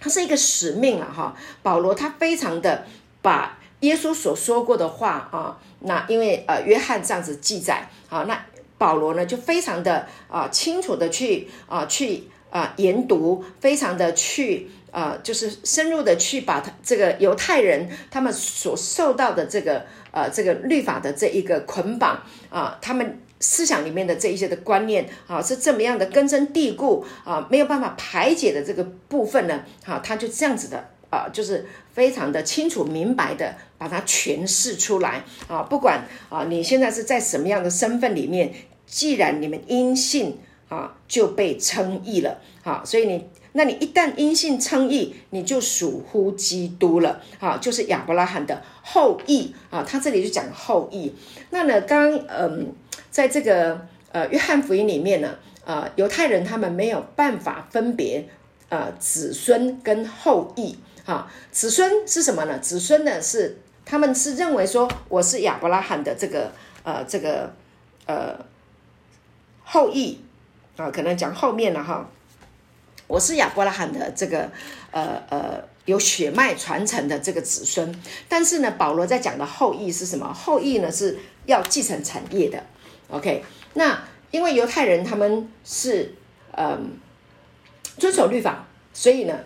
[0.00, 2.86] 他是一个使命啊，哈，保罗他非常的
[3.22, 8.46] 把耶稣所说过的话啊，那因为呃，约翰这样子记载，啊，那。
[8.80, 38.52] 保罗呢，就非常的啊清楚的去啊去啊研读，非常的去啊就是深入的去把他这个犹太人他们所受到的这个呃这个律法的这一个捆绑啊，他们思想里面的这一些的观念啊是这么样的根深蒂固啊，没有办法排解的这个部分呢，好，他就这样子的啊，就是非常的清楚明白的把它诠释出来啊，不管啊你现在是在什么样的身份里面。
[38.90, 40.36] 既然你们因信
[40.68, 49.84] 啊就被称义了，好，所以你那你一旦因信称义，你就属乎基督了，好，就是亚伯拉罕的后裔啊。
[49.86, 51.14] 他这里就讲后裔。
[51.50, 52.74] 那呢，刚嗯，
[53.12, 58.28] 在这个呃约翰福音里面呢，呃，犹太人他们没有办法分别
[58.70, 62.58] 呃子孙跟后裔，哈，子孙是什么呢？
[62.58, 66.50] 子孙呢是他们是认为说我是亚伯拉罕的这个
[66.82, 67.54] 呃这个
[68.06, 68.49] 呃。
[69.72, 70.18] 后裔
[70.76, 72.04] 啊，可能讲后面了哈。
[73.06, 74.50] 我是亚伯拉罕的这个
[74.90, 77.94] 呃呃有血脉传承的这个子孙，
[78.28, 80.32] 但是呢，保罗在讲的后裔是什么？
[80.34, 82.60] 后裔呢是要继承产业的。
[83.10, 84.02] OK，那
[84.32, 86.16] 因为犹太人他们是
[86.56, 86.98] 嗯
[87.96, 89.38] 遵守律法，所以呢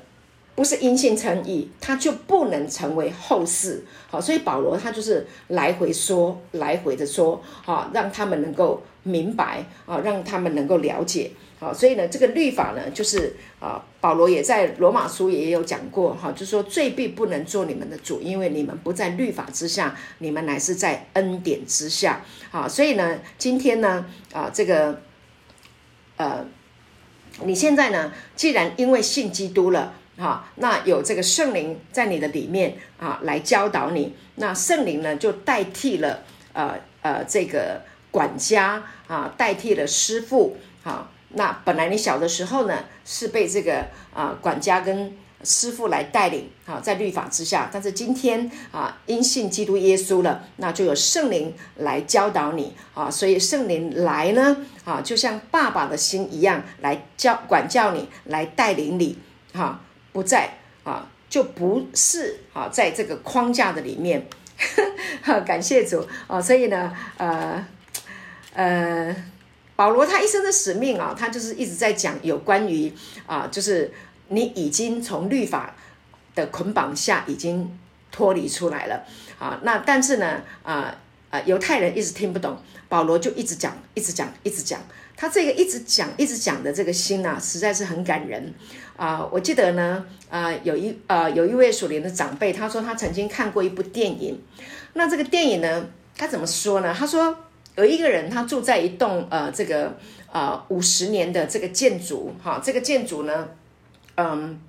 [0.54, 3.84] 不是因信称义，他就不能成为后世。
[4.08, 8.82] 好，所以保罗他就是来回说，来回的说，好，让他们能够。
[9.04, 11.30] 明白啊，让他们能够了解。
[11.60, 22.22] 好，所以呢，这个律法呢，就是啊，保罗也在罗马书也有讲过哈，就说罪必不能做你们的主，因为你们不在律法之下，你们乃是在恩典之下。
[22.50, 25.00] 好，所以呢，今天呢，啊，这个
[26.16, 26.44] 呃，
[27.44, 37.82] 你现在呢，既然因为信基督了，哈，那有这个圣灵在你的里面啊，来教导你，那圣灵呢，就代替了呃呃这个
[38.14, 41.10] 管家啊，代替了师傅啊。
[41.30, 47.68] 那本来你小的时候呢，是被这个啊管家跟师傅来带领啊，在律法之下。
[47.72, 53.10] 但是今天啊，因信基督耶稣了，那就有圣灵来教导你啊。
[53.10, 59.18] 所以圣灵来呢啊，就像爸爸的心一样，来教管教你，来带领你
[59.52, 59.80] 哈，
[60.12, 64.24] 不在啊，就不是啊，在这个框架的里面。
[65.44, 66.40] 感谢主啊！
[66.40, 67.66] 所以呢，呃
[68.54, 69.14] 呃。
[69.76, 72.92] 保罗他一生的使命啊，他就是一直在讲有关于
[73.26, 73.92] 啊，就是
[74.28, 75.74] 你已经从律法
[76.36, 77.76] 的捆绑下已经
[78.12, 79.02] 脱离出来了
[79.36, 79.58] 啊。
[79.64, 80.96] 那但是呢，啊
[81.28, 82.56] 啊，犹太人一直听不懂，
[82.88, 84.80] 保罗就一直讲，一直讲，一直讲。
[85.16, 88.54] 他这个一直讲，一直讲的这个心呐，实在是很感人
[88.96, 89.28] 啊。
[89.32, 94.40] 我记得呢，啊，有一呃有一位属灵的长辈，他说他曾经看过一部电影。
[94.92, 95.84] 那这个电影呢，
[96.16, 96.94] 他怎么说呢？
[96.96, 97.36] 他说。
[97.76, 99.96] 有一个人，他住在一栋呃，这个
[100.30, 103.48] 呃五十年的这个建筑，哈，这个建筑呢，
[104.16, 104.60] 嗯，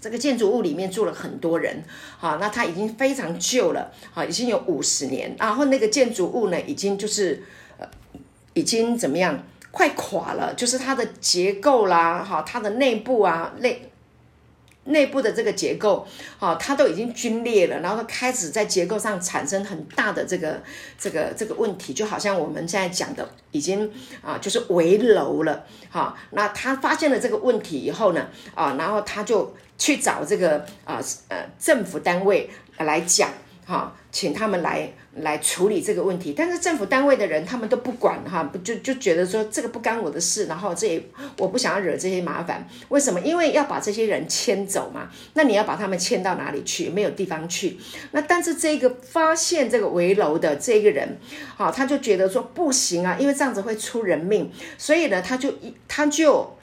[0.00, 1.82] 这个建筑物里面住了很多人，
[2.18, 7.42] 哈，那它已经非常旧了，哈，已经有五十年，然后那个建筑物呢，已经就是
[7.78, 7.88] 呃，
[8.54, 13.87] 已经怎么样，快垮了，就是它的结构啦，哈，它的内部啊，内。
[14.88, 16.06] 内部的这个结构，
[16.38, 20.62] 哈，它都已经皲裂了，然后开始在结构上产生很大的这个
[20.98, 23.90] 这个这个问题，就好像我们现在讲的，已经
[24.22, 26.16] 啊，就是围楼了，哈。
[26.30, 33.30] 那他发现了这个问题以后呢，啊，然后他就去找这个啊呃政府单位来讲，
[33.68, 34.90] 哈，请他们来。
[35.22, 41.02] 来处理这个问题，但是政府单位的人他们都不管哈，不就就觉得说这个不干我的事，然后这也
[41.38, 43.18] 我不想要惹这些麻烦，为什么？
[43.22, 46.88] 因为要把这些人迁走嘛，那你要把他们迁到哪里去？
[46.88, 47.76] 没有地方去。
[48.12, 51.18] 那但是这个发现这个围楼的这个人，
[51.56, 56.57] 好，他就觉得说不行啊，因为这样子会出人命，所以呢，他就一他就。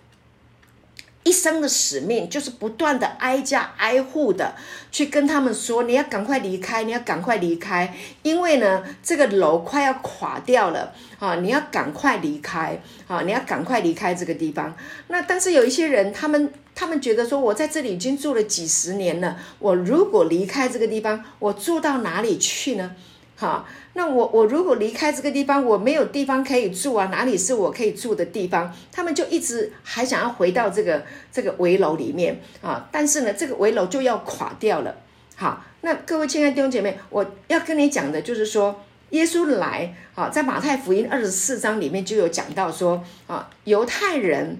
[1.26, 4.54] 一生的使命就是不断的挨家挨户的
[4.92, 11.36] 去跟他们说，你要赶快离开，你要赶快离开，因为呢，这个楼快要垮掉了啊！
[11.38, 13.22] 你要赶快离开啊！
[13.24, 14.76] 你要赶快离开这个地方。
[15.08, 22.92] 那但是有一些人，他们他们觉得说，我在这里已经住了几十年了，我如果离开这个地方，我住到哪里去呢？
[23.38, 28.74] 好，那我我如果离开这个地方，我没有地方可以住啊，哪里是我可以住的地方？
[28.94, 34.96] 他们就一直还想要回到这个这个围楼里面啊，但是呢，这个围楼就要垮掉了。
[35.36, 44.60] 好，那各位亲爱的弟兄姐妹，我要跟你讲的就是说，耶稣来啊，在马太福音二十四章里面就有讲到说啊，犹太人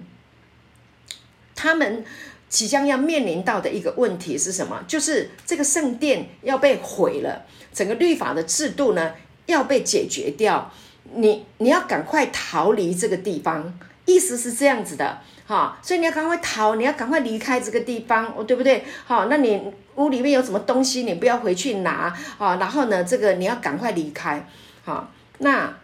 [1.54, 2.04] 他们
[2.50, 4.84] 即将要面临到的一个问题是什么？
[4.86, 7.46] 就是这个圣殿要被毁了。
[7.76, 9.12] 整个律法的制度呢
[9.44, 10.72] 要被解决掉，
[11.12, 18.82] 你你要赶快逃离这个地方，意思是这样子的哈，所以你要赶快逃，你要赶快离开这个地方，哦，对不对？
[19.04, 19.62] 好，那你
[19.96, 24.48] 屋里面有什么东西，你不要回去拿啊，然后呢，这个你要赶快离开，
[24.82, 25.76] 好，那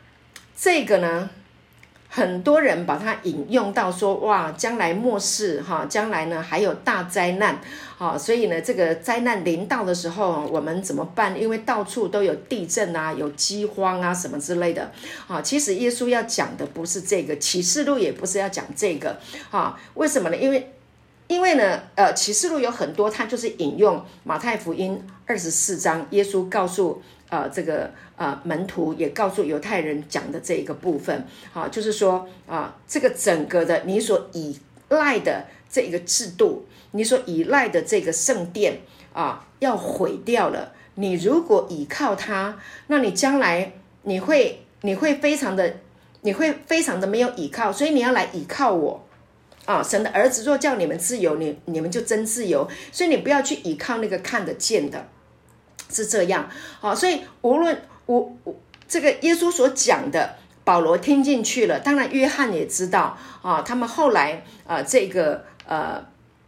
[0.57, 1.28] 这个呢？
[2.14, 7.59] 很多人把它引用到说，哇，将来末世哈，将来呢还有大灾难，
[7.96, 11.40] 好，所以呢这个灾难临到的时候，我们怎么办？
[11.40, 14.92] 因为到处都有地震啊，有饥荒啊什么之类的，
[15.27, 19.18] 啊，其实耶稣要讲的不是这个，启示录也不是要讲这个，
[19.51, 20.37] 啊，为什么呢？
[20.37, 20.70] 因为
[21.29, 27.01] 因为呢，呃，启示录有很多，它就是引用马太福音二十四章，耶稣告诉。
[27.33, 34.55] 呃，这个呃门徒也告诉犹太人讲的这一个部分，好，就是说啊，这个整个的你所依
[34.91, 38.83] 赖的这一个制度，你所依赖的这个圣殿
[39.14, 40.74] 啊，要毁掉了。
[40.97, 42.59] 你如果依靠它，
[42.89, 43.72] 那你将来
[44.03, 45.76] 你会你会非常的
[46.20, 49.03] 你会非常的没有依靠，所以你要来依靠我
[49.64, 49.83] 啊！
[49.83, 52.68] 神的儿子若叫你们自由，你你们就真自由。
[52.93, 55.09] 所以你不要去依靠那个看得见的。
[55.93, 56.49] 是这样，
[56.80, 58.55] 好，所以无论我我
[58.88, 66.03] 这个耶稣所讲的，保罗听进去了，当然约翰也知道啊，他们后来啊，这个呃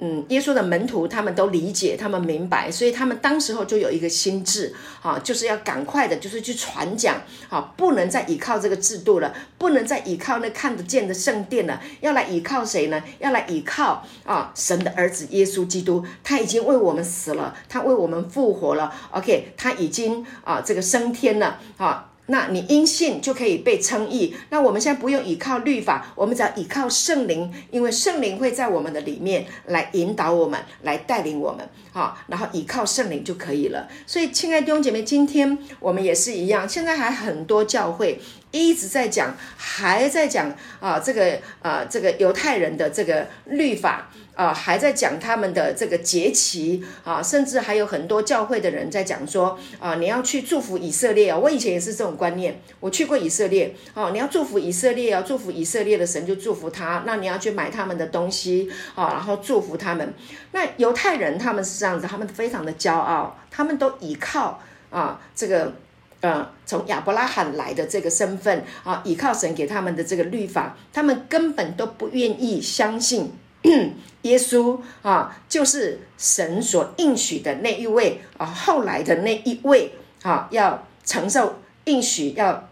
[0.06, 13.02] 嗯，耶稣的门徒他们都理解，他们明白，所以他们当时候就有一个心智，啊，就是要赶快的，就是去传讲，啊，不能再依靠这个制度了，不能再依靠那看得见的圣殿了，要来依靠谁呢？
[13.18, 22.10] 要来依靠啊，神的儿子耶稣基督，他已经为我们死了，他为我们复活了，OK，他已经啊，这个升天了，啊。
[22.26, 24.34] 那你因信就可以被称义。
[24.50, 33.88] 那我们现在不用依靠律法，我们只要依靠圣灵，因为圣灵会在我们的里面来引导我们，来带领我们，好，然后依靠圣灵就可以了。
[34.06, 38.18] 所以，亲爱的弟兄姐妹，今天我们也是一样，现在还很多教会
[38.50, 44.10] 一直在讲，还在讲啊，这个啊，这个犹太人的这个律法。
[44.34, 51.38] 啊，还在讲他们的这个节期啊，甚至还有很多教会的人在讲说啊，你要去祝福以色列啊。
[51.38, 60.12] 我以前也是这种观念，我去过以色列哦，你要祝福以色列啊，祝福以色列的神就祝福他，那你要去买他们的东西啊，然后祝福他们。
[60.50, 64.60] 那犹太人他们是这样子，他们非常的骄傲，他们都依靠
[64.90, 65.74] 啊这个
[66.22, 73.32] 呃从亚伯拉罕来的这个身份啊，依靠神给他们的这个律法，他们根本都不愿意相信。
[74.22, 79.92] 耶稣啊，就是神所应许的那一位啊，后来的那一位
[80.22, 82.68] 啊，要承受应许，要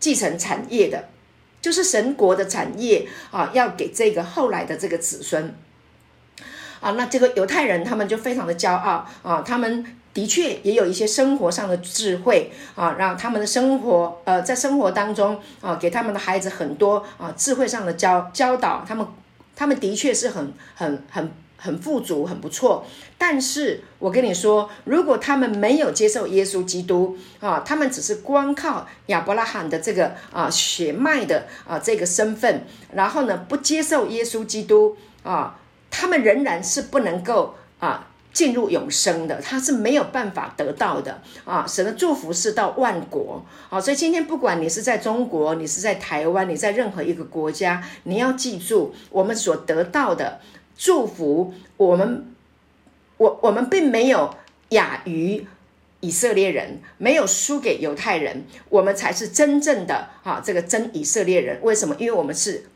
[0.00, 1.08] 继承产业的，
[1.60, 5.54] 就是神国的产业啊，要给这个后来的这个子孙
[6.80, 6.92] 啊。
[6.92, 9.84] 那这个犹太人他们就非常的骄傲啊，他们
[10.14, 19.06] 的确也有一些生活上的智慧啊，让他们的生活呃，在生活当中啊，给他们的孩子很多啊智慧上的教教导他们。
[19.58, 22.86] 他们的确是很很很很富足，很不错。
[23.18, 35.58] 但是我跟你说，如果他们没有接受耶稣基督啊，他们只是光靠亚伯拉罕的这个啊血脉的啊这个身份，然后呢不接受耶稣基督啊，
[35.90, 38.07] 他们仍然是不能够啊。
[38.38, 41.66] 进入永生的，他是没有办法得到的啊！
[41.66, 43.80] 神的祝福是到万国啊！
[43.80, 50.38] 所以今天不管你是在中国，你是在台湾，你在任何一个国家，你要记住，我们所得到的
[50.76, 52.32] 祝福，我们
[53.16, 54.32] 我我们并没有
[54.68, 55.44] 亚于
[55.98, 60.40] 以色列人，没有输给犹太人，我们才是真正的啊！
[60.44, 61.96] 这个真以色列人，为什么？
[61.98, 62.66] 因为我们是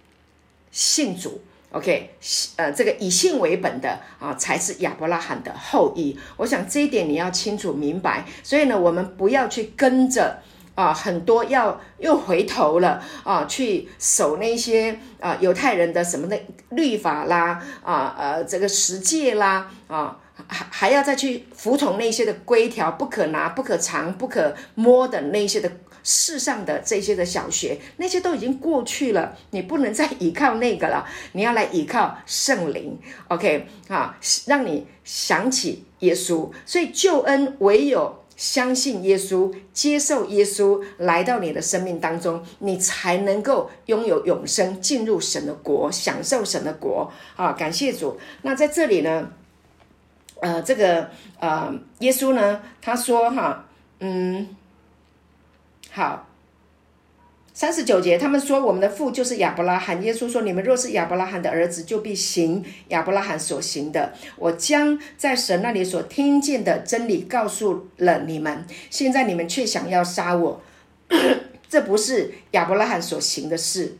[0.72, 1.40] 信主。
[1.72, 2.10] OK，
[2.56, 6.18] 呃，这个以信为本的啊，才是亚伯拉罕的后裔。
[6.36, 8.26] 我想这一点你要清楚明白。
[8.42, 10.38] 所以呢，我们不要去跟着
[10.74, 25.72] 啊，很多要又回头了啊，去守那些啊犹太人的什么的律法啦啊呃这个十诫啦啊，还还要再去服从那些的规条，不可拿、不可藏、不可摸的那些的。
[26.04, 32.98] 世上的这些的小学，那些都已经过去了，你不能再依靠那个了，你要来依靠圣灵
[33.28, 36.50] ，OK 啊，让你想起耶稣。
[36.66, 47.52] 所以救恩唯有相信耶稣，接受耶稣来到你的生命当中，你才能够拥有永生，进入神的国，享受神的国啊！
[47.52, 48.18] 感谢主。
[48.42, 49.30] 那在这里呢，
[50.40, 53.66] 呃，这个呃，耶稣呢，他说哈，
[54.00, 54.56] 嗯。
[55.94, 56.26] 好，
[57.52, 60.02] 三十九节，他们说我们的父就是亚伯拉罕。
[60.02, 64.14] 耶稣说：“你们若是亚伯拉罕的儿子，就必行亚伯拉罕所行的。
[64.36, 68.64] 我将在神那里所听见的真理告诉了你们。
[68.88, 70.62] 现在你们却想要杀我，
[71.68, 73.98] 这不是亚伯拉罕所行的事。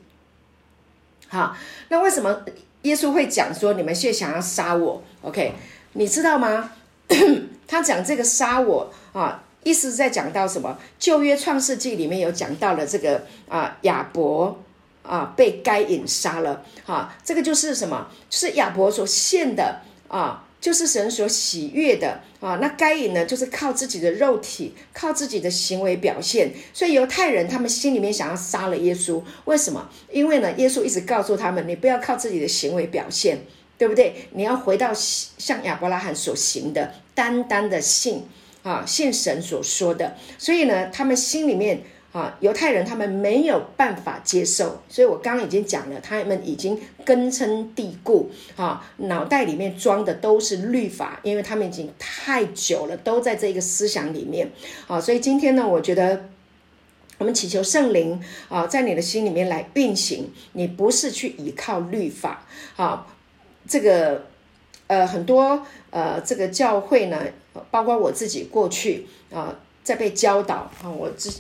[1.29, 1.55] 好，
[1.91, 2.47] 那为什么
[2.85, 5.53] 耶稣会讲说你们却想要杀我？OK，
[5.93, 6.73] 你知道吗？
[7.69, 10.79] 他讲这个杀我啊。”意思在讲到什么？
[10.99, 14.59] 旧约创世纪里面有讲到了这个啊，亚伯
[15.03, 18.09] 啊被该隐杀了，哈，这个就是什么？
[18.29, 22.57] 是亚伯所献的啊，就是神所喜悦的啊。
[22.57, 26.53] 那该隐呢，就是靠自己的肉体，靠自己的行为表现。
[26.73, 29.89] 所以犹太人他们心里面想要杀了耶稣，为什么？
[30.11, 33.39] 因为呢，耶稣一直告诉他们，你不要靠自己的行为表现，
[33.79, 34.29] 对不对？
[34.33, 38.25] 你要回到像亚伯拉罕所行的，单单的信。
[38.63, 41.83] 啊，信神所说的，所以呢，他们心里面
[42.13, 54.51] 啊，犹太人他们没有办法接受，所以我刚刚已经讲了，他们已经根深蒂固啊，脑袋里面装的都是律法，因为他们已经太久了，都在这个思想里面。
[54.87, 56.29] 啊，所以今天呢，我觉得
[57.19, 62.47] 我们祈求圣灵啊，在你的心里面来运行，你不是去依靠律法。
[62.77, 63.07] 啊，
[63.67, 64.27] 这个
[64.87, 67.23] 呃很多呃这个教会呢。
[67.71, 71.31] 包括我自己过去啊，在被教导啊，我之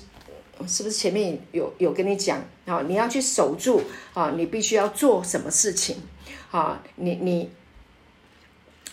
[0.69, 2.83] 是不是前面有有跟你讲啊？
[2.87, 3.81] 你要去守住
[4.13, 5.97] 啊，你必须要做什么事情
[6.51, 6.83] 啊？
[6.97, 7.51] 你你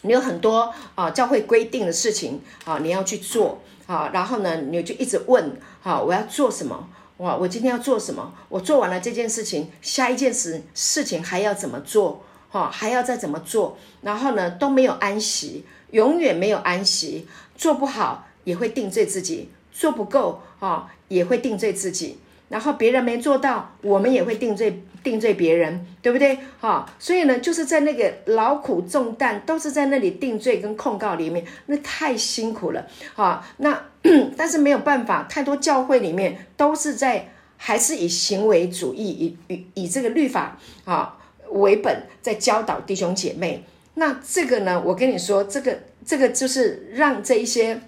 [0.03, 6.89] 你有很多啊教会规定的事情啊，你要去做啊，然后呢，你就一直问啊，我要做什么？
[7.18, 8.34] 哇，我今天要做什么？
[8.47, 12.24] 我做完了这件事情，下一件事事情还要怎么做？
[12.50, 13.78] 哈，还要再怎么做？
[14.02, 22.18] 然后呢，都没有安息，永远没有安息，做不好也会定罪自己，做不够啊也会定罪自己。
[22.50, 26.39] 然后别人没做到，我们也会定罪定罪别人，对不对？
[26.60, 33.47] 哈，所以呢，就是在那个劳苦重担都是在那里定罪跟控告里面，那太辛苦了啊。
[33.58, 33.80] 那
[34.36, 41.18] 但是没有办法，太多教会里面都是在还是以行为主义以以以这个律法啊
[41.52, 43.64] 为本，在教导弟兄姐妹。
[43.95, 47.82] 那这个呢，我跟你说，这个这个就是让这一些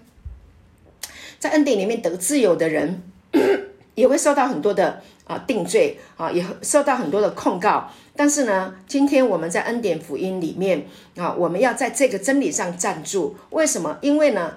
[1.40, 3.04] 在恩典里面得自由的人。
[3.94, 7.90] 也会受到很多的啊定罪啊，也受到很多的控告。
[8.16, 10.86] 但是呢，今天我们在恩典福音里面
[11.18, 13.36] 啊，我们要在这个真理上站住。
[13.50, 13.98] 为什么？
[14.02, 14.56] 因为呢，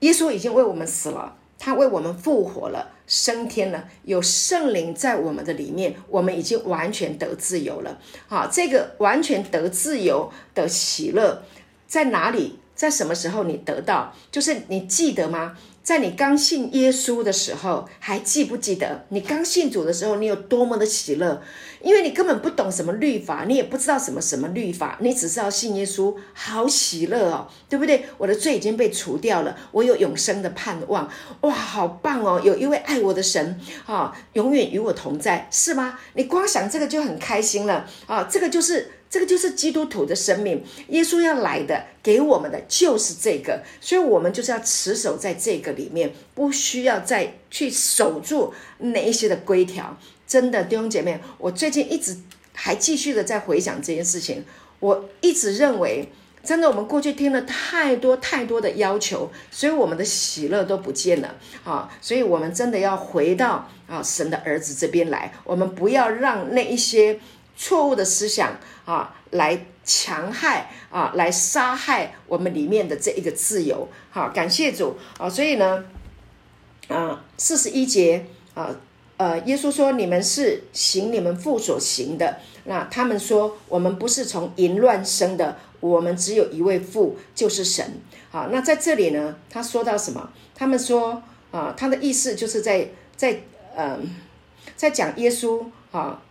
[0.00, 7.98] 耶稣已经为我们死了，他为我们复活了，升天了，有圣灵在我们的里面，我们已经完全得自由了。
[8.28, 11.42] 好，这个完全得自由的喜乐
[11.88, 12.60] 在哪里？
[12.76, 14.14] 在什么时候你得到？
[14.30, 15.58] 就是你记得吗？
[15.82, 21.42] 在你刚信耶稣的时候，还记不记得你刚信主的时候，你有多么的喜乐？
[21.82, 28.04] 因为你根本不懂什么律法，你也不知道什么什么律法，你只知道信耶稣，好喜乐哦，对不对？
[28.18, 31.08] 我的罪已经被除掉了，我有永生的盼望，
[31.40, 32.40] 哇，好棒哦！
[32.44, 35.98] 有一位爱我的神啊，永远与我同在，是吗？
[36.12, 38.28] 你光想这个就很开心了啊！
[38.30, 38.92] 这个就是。
[39.10, 49.98] 这个就是基督徒的生命，耶稣要来的，给我们的就是这个，所以我们就是要持守在这个里面，不需要再去守住哪一些的规条。
[50.28, 52.16] 真的，弟兄姐妹，我最近一直
[52.54, 54.44] 还继续的在回想这件事情。
[54.78, 56.08] 我一直认为，
[56.44, 61.34] 真的，我们过去听了太多太多的要求，所以我们的喜乐都不见了
[61.64, 61.92] 啊！
[62.00, 67.18] 所以我们真的要回到啊神的儿子这边来，我们不要让那一些。
[67.60, 73.86] 错误的思想啊，来强害啊，来杀害我们里面的这一个自由。
[74.08, 75.28] 好，感谢主啊！
[75.28, 75.84] 所以呢，
[76.88, 78.74] 啊，四十一节啊，
[79.18, 88.00] 呃，耶稣说：“你们是行你们父所行的。”那他们说：“我们不是从淫乱生的，我们只有一位父，就是神。”
[88.32, 90.30] 好，那在这里呢，他说到什么？
[90.54, 93.42] 他们说啊，他的意思就是在在
[93.76, 94.16] 嗯，
[94.76, 96.22] 在讲耶稣啊。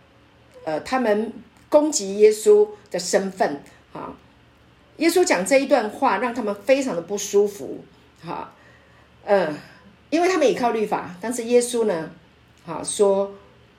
[0.64, 1.32] 呃，他们
[1.68, 4.16] 攻击耶稣的身份啊，
[4.98, 7.84] 耶稣讲这一段话，让他们非常的不舒服，
[8.22, 8.52] 哈，
[9.24, 9.54] 嗯，
[10.10, 12.10] 因为他们依靠律法，但是耶稣呢，
[12.66, 13.32] 啊，说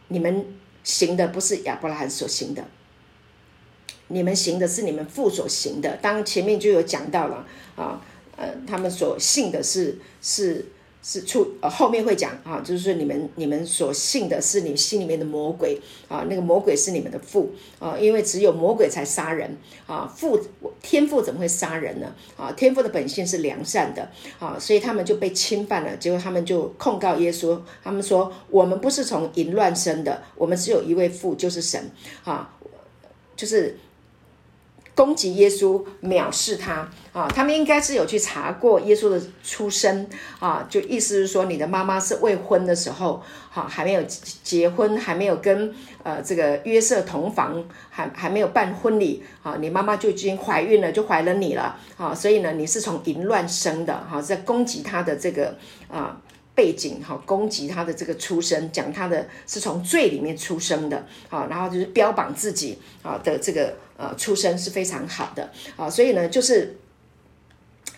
[0.08, 0.46] 你们
[0.84, 2.64] 行的不是亚伯拉罕所行的，
[4.08, 5.98] 你们行的是你们父所行的。
[5.98, 8.02] 当前面就有讲到了啊，
[8.38, 10.66] 呃，他们所信的是是。
[11.04, 20.40] 是出呃后面会讲啊，就是说你们你们所信的是你心里面的魔鬼啊，那个魔鬼是你们的父啊，因为只有魔鬼才杀人啊，父
[20.82, 22.14] 天父怎么会杀人呢？
[22.38, 31.90] 啊，天父的本性是良善的啊，所以他们就被侵犯了，结果他们就控告耶稣，他们说我们不是从淫乱生的，我们只有一位父，就是神
[32.24, 32.54] 啊，
[33.36, 33.78] 就是。
[35.02, 37.28] 攻击耶稣，藐视他啊！
[37.28, 40.08] 他们应该是有去查过耶稣的出身
[40.40, 44.04] 啊，就意思是说，你的妈妈是未婚的时候，哈，还没有
[44.44, 45.74] 结婚，还没有跟
[46.04, 52.14] 呃这个约瑟同房，还还没有办婚礼啊，你妈妈就已经怀孕了，就怀了你了啊！
[52.14, 55.56] 所以呢，你是从淫乱生的哈，在攻击他的这个
[55.88, 56.22] 啊。
[56.62, 66.78] 背景哈，攻击他的这个出身，讲他的是从罪里面出生的，啊，然后就是标榜自己啊的这个呃出身是非常好的，啊，所以呢，就是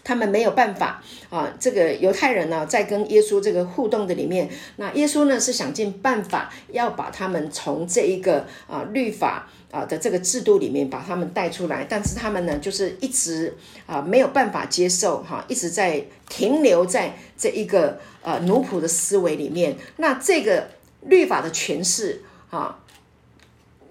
[0.04, 9.48] 他们没有办法啊，这个犹太人呢，在跟耶稣这个互动的里面，那耶稣呢是想尽办法要把他们从这一个啊律法。
[9.74, 13.52] 啊的这个制度里面把他们带出来，但是他们呢，就是一直
[13.88, 19.76] 啊没有办法接受哈，一直在停留在这一个呃奴仆的思维里面。
[19.98, 20.70] 那这个
[21.02, 22.78] 律法的诠释啊，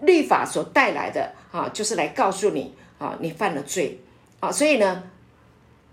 [0.02, 3.98] 律法所带来的啊，就是来告诉你啊，你犯了罪
[4.38, 5.02] 啊，所以呢，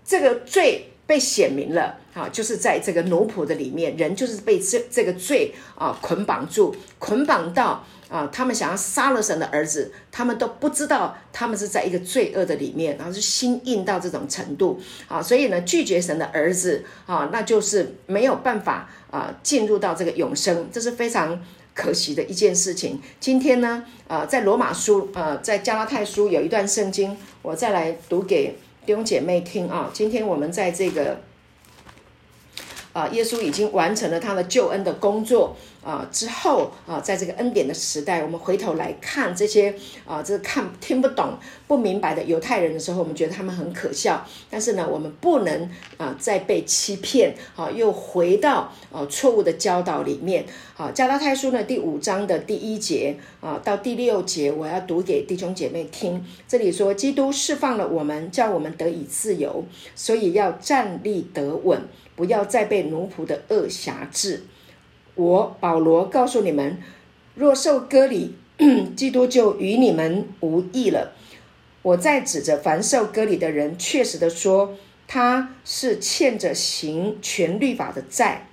[0.04, 7.84] 这个罪被显明了啊，就是在这个奴仆的里面，人就是被这这个罪啊捆绑住，捆绑到。
[8.10, 21.40] 啊，他们想要杀了神的儿子，他们都不知道他们是在一个罪恶的里面，然后是心硬到这种程度啊，所以呢，拒绝神的儿子啊，那就是没有办法啊进入到这个永生，这是非常。
[21.72, 23.00] 可惜的一件事情。
[23.20, 28.58] 今天呢，呃，在罗马书，呃，在加拉太书有一段圣经，我再来读给
[28.90, 29.88] 弟兄姐妹听啊。
[29.92, 31.20] 今天我们在这个。
[32.92, 36.06] 啊，耶稣已经完成了他的救恩的工作啊！
[36.12, 39.74] 之后啊，在这个恩典的时代，我们回头来看这些
[40.06, 44.26] 啊，这看听不懂、不明白的犹太人的时候，我们觉得他们很可笑。
[44.50, 50.44] 但是呢，我们不能啊再被欺骗啊，又回到啊错误的教导里面。
[50.74, 56.24] 好，加拉太书呢第五章的第一节啊到第六节，我要读给弟兄姐妹听。
[56.46, 59.64] 这里说，基督释放了我们，叫我们得以自由，
[59.94, 61.80] 所以要站立得稳。
[62.16, 64.42] 不要再被奴仆的恶辖制。
[65.20, 66.78] 我保罗告诉你们：
[67.34, 68.36] 若受割礼，
[68.96, 71.12] 基督就与你们无异了。
[71.82, 78.46] 我在指着凡受割礼的人，确实的说，他是欠着行全律法的债。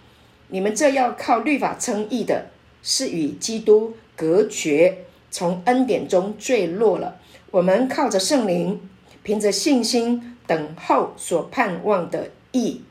[0.49, 2.47] 你们这要靠律法称义的，
[2.83, 7.21] 是与基督隔绝，从恩典中坠落了。
[7.51, 8.81] 我们靠着圣灵，
[9.23, 12.81] 凭着信心等候所盼望的义。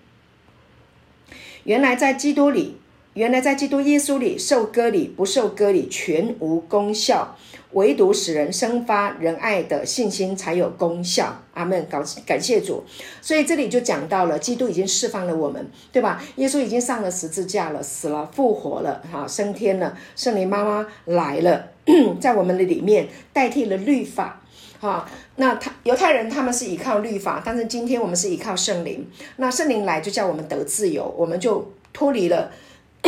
[1.65, 2.77] 原来在基督里，
[3.17, 7.35] 原来在基督耶稣里受割礼不受割礼全无功效，
[7.73, 11.43] 唯独使人生发仁爱的信心才有功效。
[11.55, 11.87] 阿门。
[11.89, 12.85] 感感谢主。
[13.23, 16.23] 所以这里就讲到了，基督已经释放了我们，对吧？
[16.37, 19.97] 耶稣已经上了十字架了，死了，复活了，哈，升天了。
[20.15, 21.71] 圣灵妈妈来了，
[22.21, 24.43] 在我们的里面代替了律法。
[24.79, 29.09] 哈，那他犹太人他们是依靠律法，但是今天我们是依靠圣灵。
[29.37, 32.53] 那圣灵来就叫我们得自由，我们就脱离了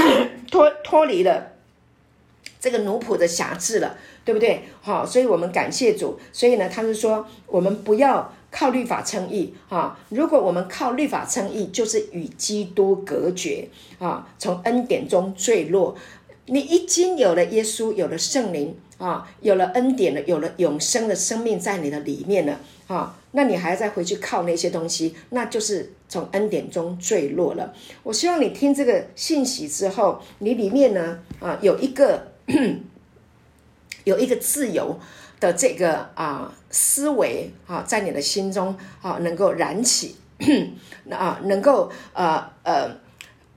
[0.51, 1.53] 脱脱离了
[2.61, 4.62] 这个奴仆的辖制了，对不对？
[4.80, 6.18] 好，所以我们感谢主。
[6.32, 9.99] 所以呢，他是说我们不要靠律法称义啊。
[10.11, 13.68] 如果我们靠律法称义，就是与基督隔绝
[13.99, 15.96] 啊，从恩典中坠落。
[16.46, 18.76] 你已经有了耶稣，有了圣灵。
[18.99, 27.74] 啊，有了恩典了，有了永生的生命在你的里面了啊，那你还要再回去靠那些东西，那就是从恩典中坠落了。
[28.03, 32.33] 我希望你听这个信息之后，你里面呢啊有一个
[34.05, 34.99] 有一个自由
[35.41, 40.16] 的这个啊思维啊，在你的心中啊能够燃起，
[41.11, 42.91] 啊能够呃呃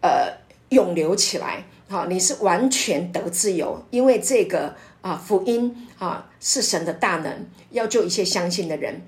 [0.02, 0.38] 呃
[0.70, 1.64] 永留起来。
[1.88, 4.76] 好，你是完全得自由，因为这个。
[5.02, 7.34] 啊，福音啊，是神的大能，
[7.72, 9.02] 要救一切相信的人。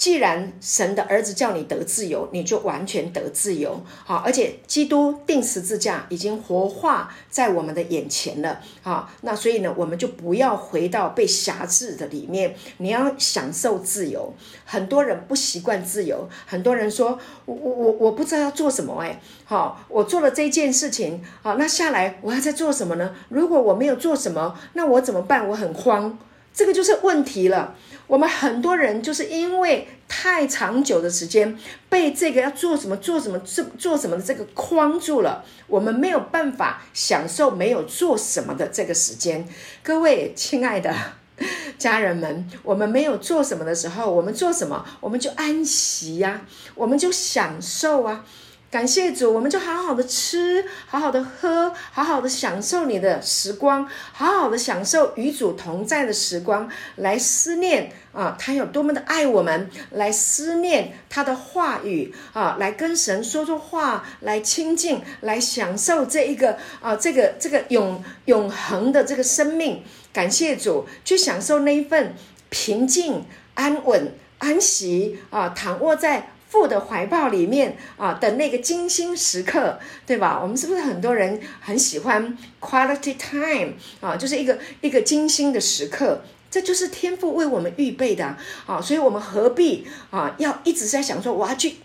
[0.00, 3.82] 既然神的儿子叫你得自由，你就完全得自由。
[4.06, 8.60] 好，而且基督定十字架已经活化在我们的眼前了。
[8.80, 12.56] 好，那所以呢，我们就不要回到被辖制的里面。
[12.78, 14.32] 你要享受自由。
[14.64, 19.02] 很多人不习惯自由，很多人说我我我不知道要做什么。
[19.02, 23.14] 哎，好，我做了这件事情，好，那下来我要在做什么呢？
[23.28, 25.46] 如果我没有做什么，那我怎么办？
[25.46, 26.18] 我很慌。
[26.52, 27.74] 这个就是问题了。
[28.06, 31.56] 我们很多人就是因为太长久的时间
[31.88, 39.46] 被这个要做什么做什么做做什么的这个框住了，我们没有办法享受没有做什么的这个时间。
[39.84, 40.92] 各位亲爱的
[41.78, 44.84] 家人们，我们没有做什么的时候，我们做什么？
[44.98, 46.42] 我们就安息呀，
[46.74, 48.24] 我们就享受啊。
[48.70, 69.82] 感谢主，我们就好好的吃，好好的喝，好好的享受你的时光，好好的享受与主同在的时光，来思念啊，他有多么的爱我们，来思念他的话语啊，来跟神说说话，来亲近，来享受这一个啊，这个这个永永恒的这个生命。
[70.12, 72.14] 感谢主，去享受那一份
[72.50, 76.30] 平静、安稳、安息啊，躺卧在。
[76.50, 80.40] 父的怀抱里面啊的那个精心时刻，对吧？
[80.42, 84.16] 我们是不是很多人很喜欢 quality time 啊？
[84.16, 88.36] 就是一个一个精心的时刻，这就是天父为我们预备的
[88.66, 88.80] 啊！
[88.82, 91.76] 所以，我们何必啊要一直在想说我要去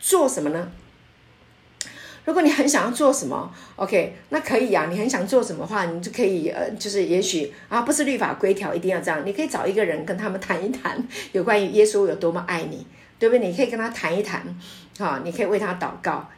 [0.00, 0.72] 做什么呢？
[2.24, 4.86] 如果你很想要做什么，OK，那可以呀。
[4.90, 12.86] 你很想做什么话，你就可以呃，就是也许啊，不是律法规条一定要这样，你可以找一个人跟他们谈一谈有关于耶稣有多么爱你。
[13.18, 13.46] 对不对？
[13.46, 14.42] 你可以跟他谈一谈，
[14.98, 16.28] 啊，你可以为他祷告，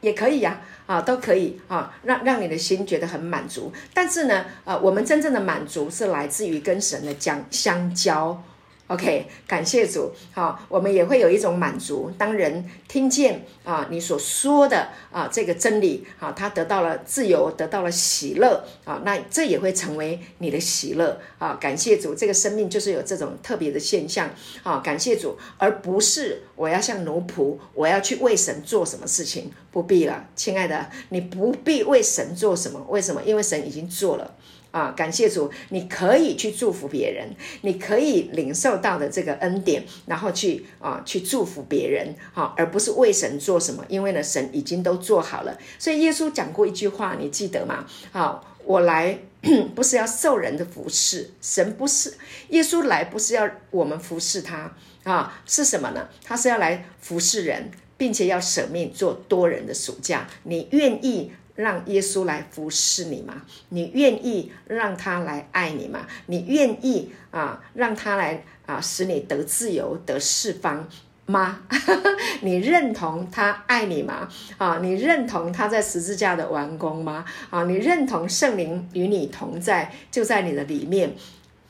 [0.00, 3.72] 也可以呀，啊，都可以啊，让让你的心觉得很满足。
[3.92, 8.42] 但是呢，呃，我们真正的满足是来自于跟神的相相交。
[8.88, 10.12] OK，感谢主。
[10.32, 12.08] 好，我们也会有一种满足。
[12.16, 21.58] 当人听见啊你所说的啊这个真理，啊，他得到了自由，得到了喜乐啊，那这也会成为你的喜乐啊。
[21.60, 24.30] 感谢主，这个生命就是有这种特别的现象
[24.62, 24.78] 啊。
[24.78, 32.86] 感谢主，而不是我要像奴仆，我要去为神做什么事情，不必了，亲爱的，你不必为神做什么。
[32.88, 33.20] 为什么？
[33.24, 34.36] 因为神已经做了。
[34.70, 37.28] 啊，感谢主，你可以去祝福别人，
[37.62, 45.56] 你可以领受到的这个恩典，然后去啊去祝福别人，好，而不是为神做什么，因为呢，神已经都做好了。
[45.78, 47.86] 所以耶稣讲过一句话，你记得吗？
[48.12, 49.18] 好，我来
[49.74, 52.12] 不是要受人的服侍，神不是
[52.48, 56.08] 耶稣来不是要我们服侍他啊，是什么呢？
[56.22, 60.28] 他是要来服侍人，并且要舍命做多人的暑假。
[60.42, 61.32] 你愿意？
[61.56, 63.42] 让耶稣来服侍你吗？
[63.70, 66.06] 你愿意让他来爱你吗？
[66.26, 70.86] 你愿意啊，让他来啊，使你得自由、得释放
[71.24, 71.62] 吗？
[72.42, 74.28] 你认同他爱你吗？
[74.58, 77.24] 啊，你认同他在十字架的完工吗？
[77.50, 81.14] 啊，你认同圣灵与你同在，就在你的里面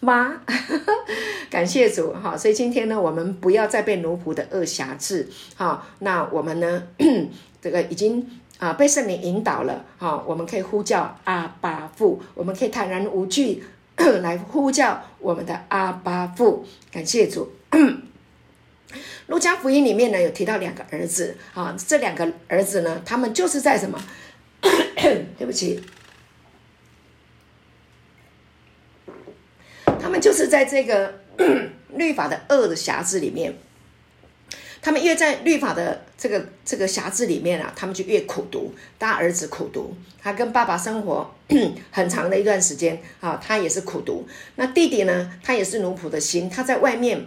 [0.01, 0.41] 吗？
[1.49, 2.37] 感谢主哈！
[2.37, 5.87] 所以今天呢，我们不要再被奴仆的恶辖制哈。
[6.01, 6.83] 那我们呢，
[7.63, 8.29] 这个已经。
[8.59, 13.63] 啊，被圣灵引导了，哈，我们可以呼叫阿巴父，我们可以坦然无惧
[14.23, 16.65] 来呼叫我们的阿巴父。
[16.91, 17.53] 感谢主。
[19.27, 24.01] 路加福音里面呢，有提到两个儿子，啊，这两个儿子呢，他们就是在什么？
[25.37, 25.83] 对不起，
[30.01, 31.21] 他们就是在这个
[31.95, 33.55] 律法的恶的匣子里面。
[34.87, 38.73] 他们越在律法的这个这个辖制里面啊，他们就越苦读。
[38.97, 41.29] 大儿子苦读，他跟爸爸生活
[41.91, 44.29] 很长的一段时间啊，他也是苦读。
[44.55, 47.27] 那弟弟呢，他也是奴仆的心，他在外面，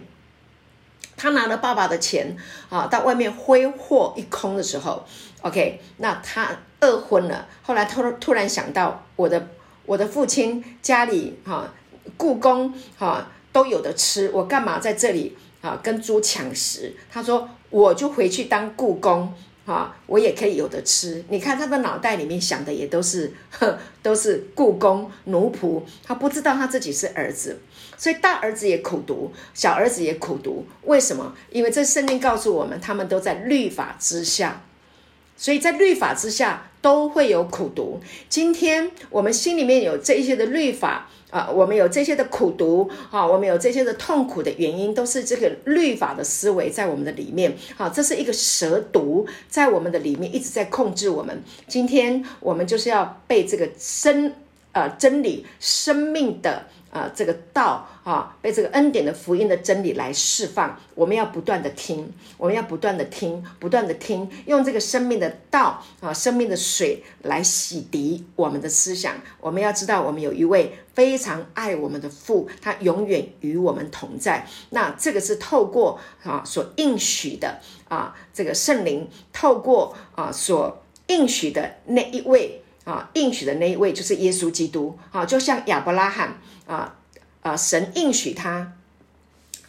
[1.18, 2.34] 他拿了爸爸的钱
[2.70, 5.04] 啊，到外面挥霍一空的时候
[5.42, 7.46] ，OK，那他饿昏了。
[7.60, 9.48] 后来突突然想到，我的
[9.84, 11.70] 我的父亲家里哈，
[12.16, 15.36] 故宫哈都有的吃，我干嘛在这里？
[15.60, 19.32] 啊，跟猪抢食，他说我就回去当故宫，
[19.66, 21.22] 啊，我也可以有的吃。
[21.28, 23.32] 你看他的脑袋里面想的也都是，
[24.02, 27.60] 都是故宫奴仆，他不知道他自己是儿子，
[27.96, 30.66] 所以大儿子也苦读，小儿子也苦读。
[30.84, 31.34] 为什么？
[31.50, 34.62] 因为这圣经告诉我们，他们都在律法之下，
[35.36, 38.00] 所以在律法之下都会有苦读。
[38.28, 41.08] 今天我们心里面有这一些的律法。
[41.30, 51.40] 啊，我们有这些的苦读，啊，我们有这些的痛苦的原因，都是这个律法的思维在我们的里面，好，这是一个蛇毒在我们的里面一直在控制我们。
[51.68, 53.68] 今天我们就是要被这个
[54.02, 54.34] 真
[54.72, 56.66] 呃真理生命的。
[56.90, 60.78] 啊，这个道啊，被这个恩典的福音的真理来释放。
[60.94, 69.14] 我们要不断的听，我们要不断的听，不断的听，用这个生命的道啊，生命的水来洗涤我们的思想。
[69.40, 74.46] 我们要知道，我们有一位非常爱我们的父，他永远与我们同在。
[74.70, 82.59] 那这个是透过啊所应许的啊，这个圣灵透过啊所应许的那一位。
[82.84, 86.96] 啊，应许的那一位就是耶稣基督啊，就像亚伯拉罕啊
[87.42, 88.72] 啊，神应许他，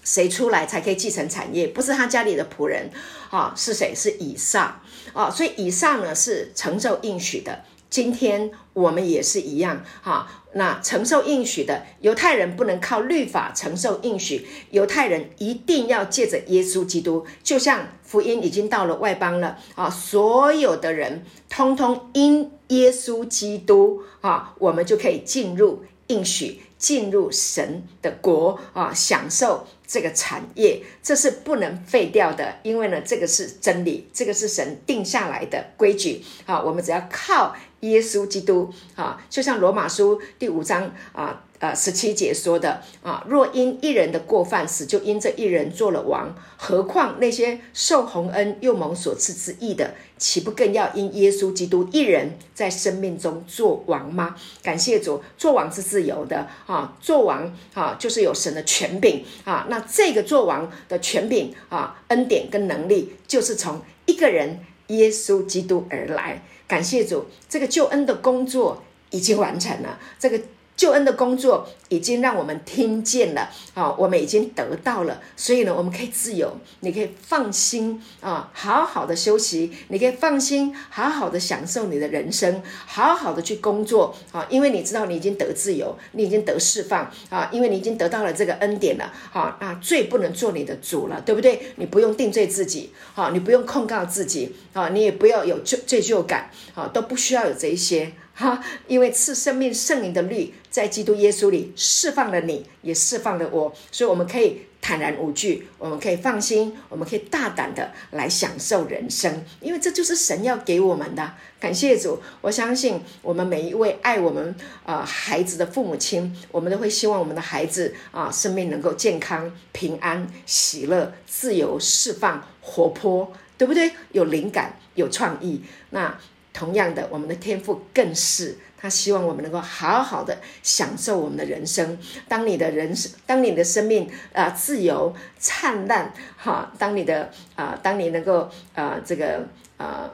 [0.04, 1.68] 谁出来才可以继承产业？
[1.68, 2.90] 不是他家里的仆人
[3.30, 3.94] 啊，是谁？
[3.94, 4.82] 是以上
[5.14, 7.64] 啊，所以以上呢是承受应许的。
[7.90, 10.28] 今天我们也是一样哈。
[10.54, 37.56] 那承受应许的犹太人不能靠律法承受应许，犹太人一定要借着耶稣基督，就像福音已经到了外邦了啊，所有的人通通因耶稣基督啊，我们就可以进入应许，进入神的国啊，享受这个产业，这是不能废掉的，因为呢，这个是真理，这个是神定下来的规矩啊，我们只要靠。
[37.80, 54.36] 耶稣基督啊，就像罗马书第五章啊呃十七节说的啊，若因一人的过犯死，就因这一人做了王，何况那些受洪恩又蒙所赐之意的，岂不更要因耶稣基督一人在生命中做王吗？
[54.64, 66.42] 感谢主，做王是自由的啊，做王啊就是有神的权柄啊，那这个做王的权柄啊恩典跟能力，就是从一个人耶稣基督而来。
[66.68, 68.82] 感谢主，这个救恩的工作
[69.12, 70.00] 已经完成了。
[70.18, 70.42] 这个。
[70.82, 91.62] 救恩的工作已经让我们听见了啊，我们已经得到了，所以呢，我们可以自由，你可以放心啊，好好的休息，你可以放心，好好的享受你的人生，好好的去工作啊，因为你知道你已经得自由，你已经得释放啊，因为你已经得到了这个恩典了啊，那罪不能做你的主了，对不对？
[91.76, 98.14] 你不用定罪自己啊，你不用控告自己啊，你也不要有罪罪疚感啊，都不需要有这一些。
[98.34, 111.34] 哈，因为赐生命圣灵的律在基督耶稣里释放了你，也释放了我，所以我们可以坦然无惧，我们可以放心，我们可以大胆的来享受人生，因为这就是神要给我们的。
[111.60, 123.92] 感谢主，我相信我们每一位爱我们呃孩子的父母亲，我们都会希望我们的孩子啊生命能够健康、平安、喜乐、自由、释放、活泼，对不对？
[124.14, 125.62] 有灵感、有创意，
[125.92, 126.18] 那。
[126.54, 131.98] 同样的，我们的天赋更是他希望我们能够好好的享受我们的人生。
[132.28, 139.48] 当你的人生，当你的生命啊自由灿烂哈，当你的啊，当你能够啊这个
[139.78, 140.10] 啊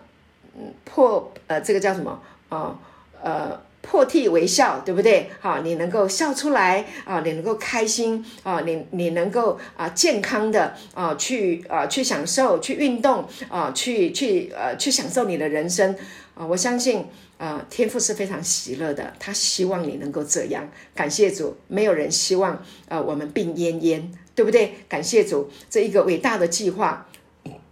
[0.86, 2.80] 破呃这个叫什么啊
[3.22, 3.68] 呃。
[3.80, 5.30] 破涕为笑，对不对？
[5.40, 15.96] 好，你能够笑出来啊，你能够开心啊，你你能够啊健康的啊去啊去享受，去运动啊，去去呃去享受你的人生
[16.38, 16.46] 啊！
[16.46, 17.06] 我相信
[17.38, 20.70] 啊，天父是非常喜乐的，他希望你能够这样。
[20.94, 24.04] 感谢主，没有人希望啊我们病恹恹，
[24.36, 24.76] 对不对？
[24.88, 27.08] 感谢主，这一个伟大的计划，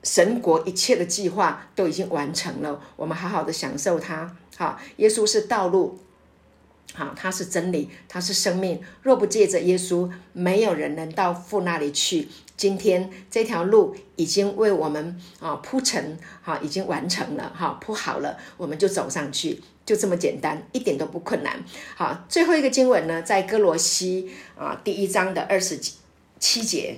[0.04, 4.36] 神国一切的计划都已经完成了，我们好好的享受它。
[4.58, 6.00] 好，耶稣是道路。
[6.94, 8.80] 好，他是真理，他是生命。
[9.02, 12.30] 若不借着耶稣，没有人能到父那里去。
[12.58, 21.64] 今天这条路已经为我们啊铺成，哈，已经完成了，哈，铺好了，我们就走上去，就这么简单，一点都不困难。
[21.96, 25.80] 好，最后一个经文呢，在哥罗西啊第一章的二十
[26.40, 26.98] 七节，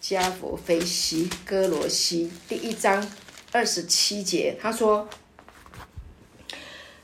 [0.00, 3.06] 加弗菲西哥罗西第一章
[3.52, 5.08] 二十七节，他说。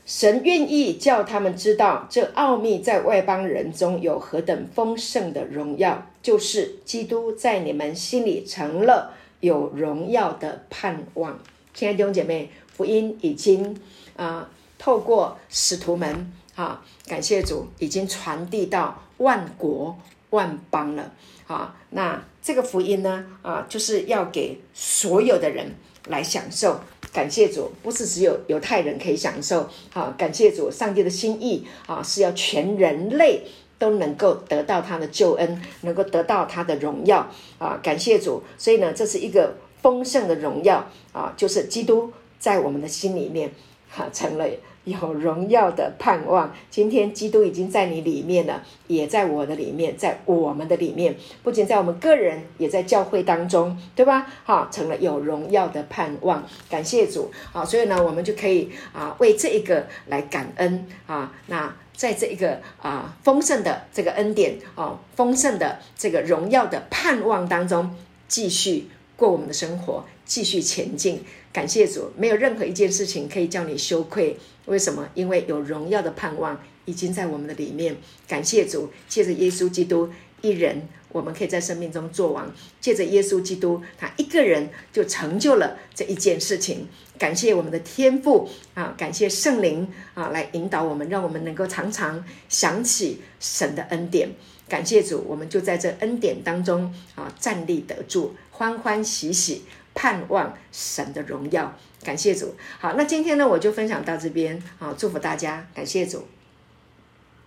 [0.07, 11.39] 神愿意叫他们知道，这奥秘在外邦人中有何等丰盛的荣耀，就是基督在你们心里成了有荣耀的盼望。
[11.71, 13.79] 亲爱的弟兄姐妹，福音已经
[14.15, 14.49] 啊，
[14.79, 19.95] 透过使徒们啊，感谢主，已经传递到万国
[20.31, 21.13] 万邦了
[21.45, 21.75] 啊。
[21.91, 25.75] 那这个福音呢啊，就是要给所有的人
[26.07, 26.79] 来享受。
[27.13, 29.69] 感谢主，不是只有犹太人可以享受。
[29.91, 33.43] 好，感谢主，上帝的心意啊，是要全人类
[33.77, 37.79] 都能够得到他的救恩，能够得到他的荣耀啊！
[37.81, 43.51] 感谢主，所以呢，这是一个丰盛的荣耀啊，就是基督在我们的心里面
[43.89, 44.45] 哈成了。
[44.85, 54.27] 有荣耀的盼望，今天基督已经在你里面了，也在我的里面，在我们的里面，不仅在我们个人，也在教会当中，对吧？
[54.45, 61.33] 哈，成了有荣耀的盼望，感谢主好，所以呢，我们就可以啊，为这一个来感恩啊。
[61.47, 67.95] 那在这一个啊丰盛的这个恩典哦，丰盛的这个荣耀的盼望当中，
[68.27, 71.23] 继续过我们的生活，继续前进。
[71.53, 74.37] 感谢主，没有任何一件事情可以叫你羞愧。
[74.65, 75.07] 为什么？
[75.13, 77.95] 因为有荣耀的盼望已经在我们的里面。
[78.27, 80.09] 感谢主，借着耶稣基督
[80.41, 82.53] 一人，我们可以在生命中做王。
[82.81, 86.89] 借着耶稣基督，他一个人就成就了这一件事情。
[87.17, 94.29] 感谢我们的天父啊，感谢圣灵啊，来引导我们，让我们能够常常想起神的恩典。
[94.67, 99.63] 感谢主，我们就在这恩典当中啊，站立得住，欢欢喜喜。
[99.97, 102.53] 盼望神的荣耀，感谢主。
[102.79, 104.61] 好，那今天呢，我就分享到这边。
[104.77, 106.27] 啊，祝福大家，感谢主。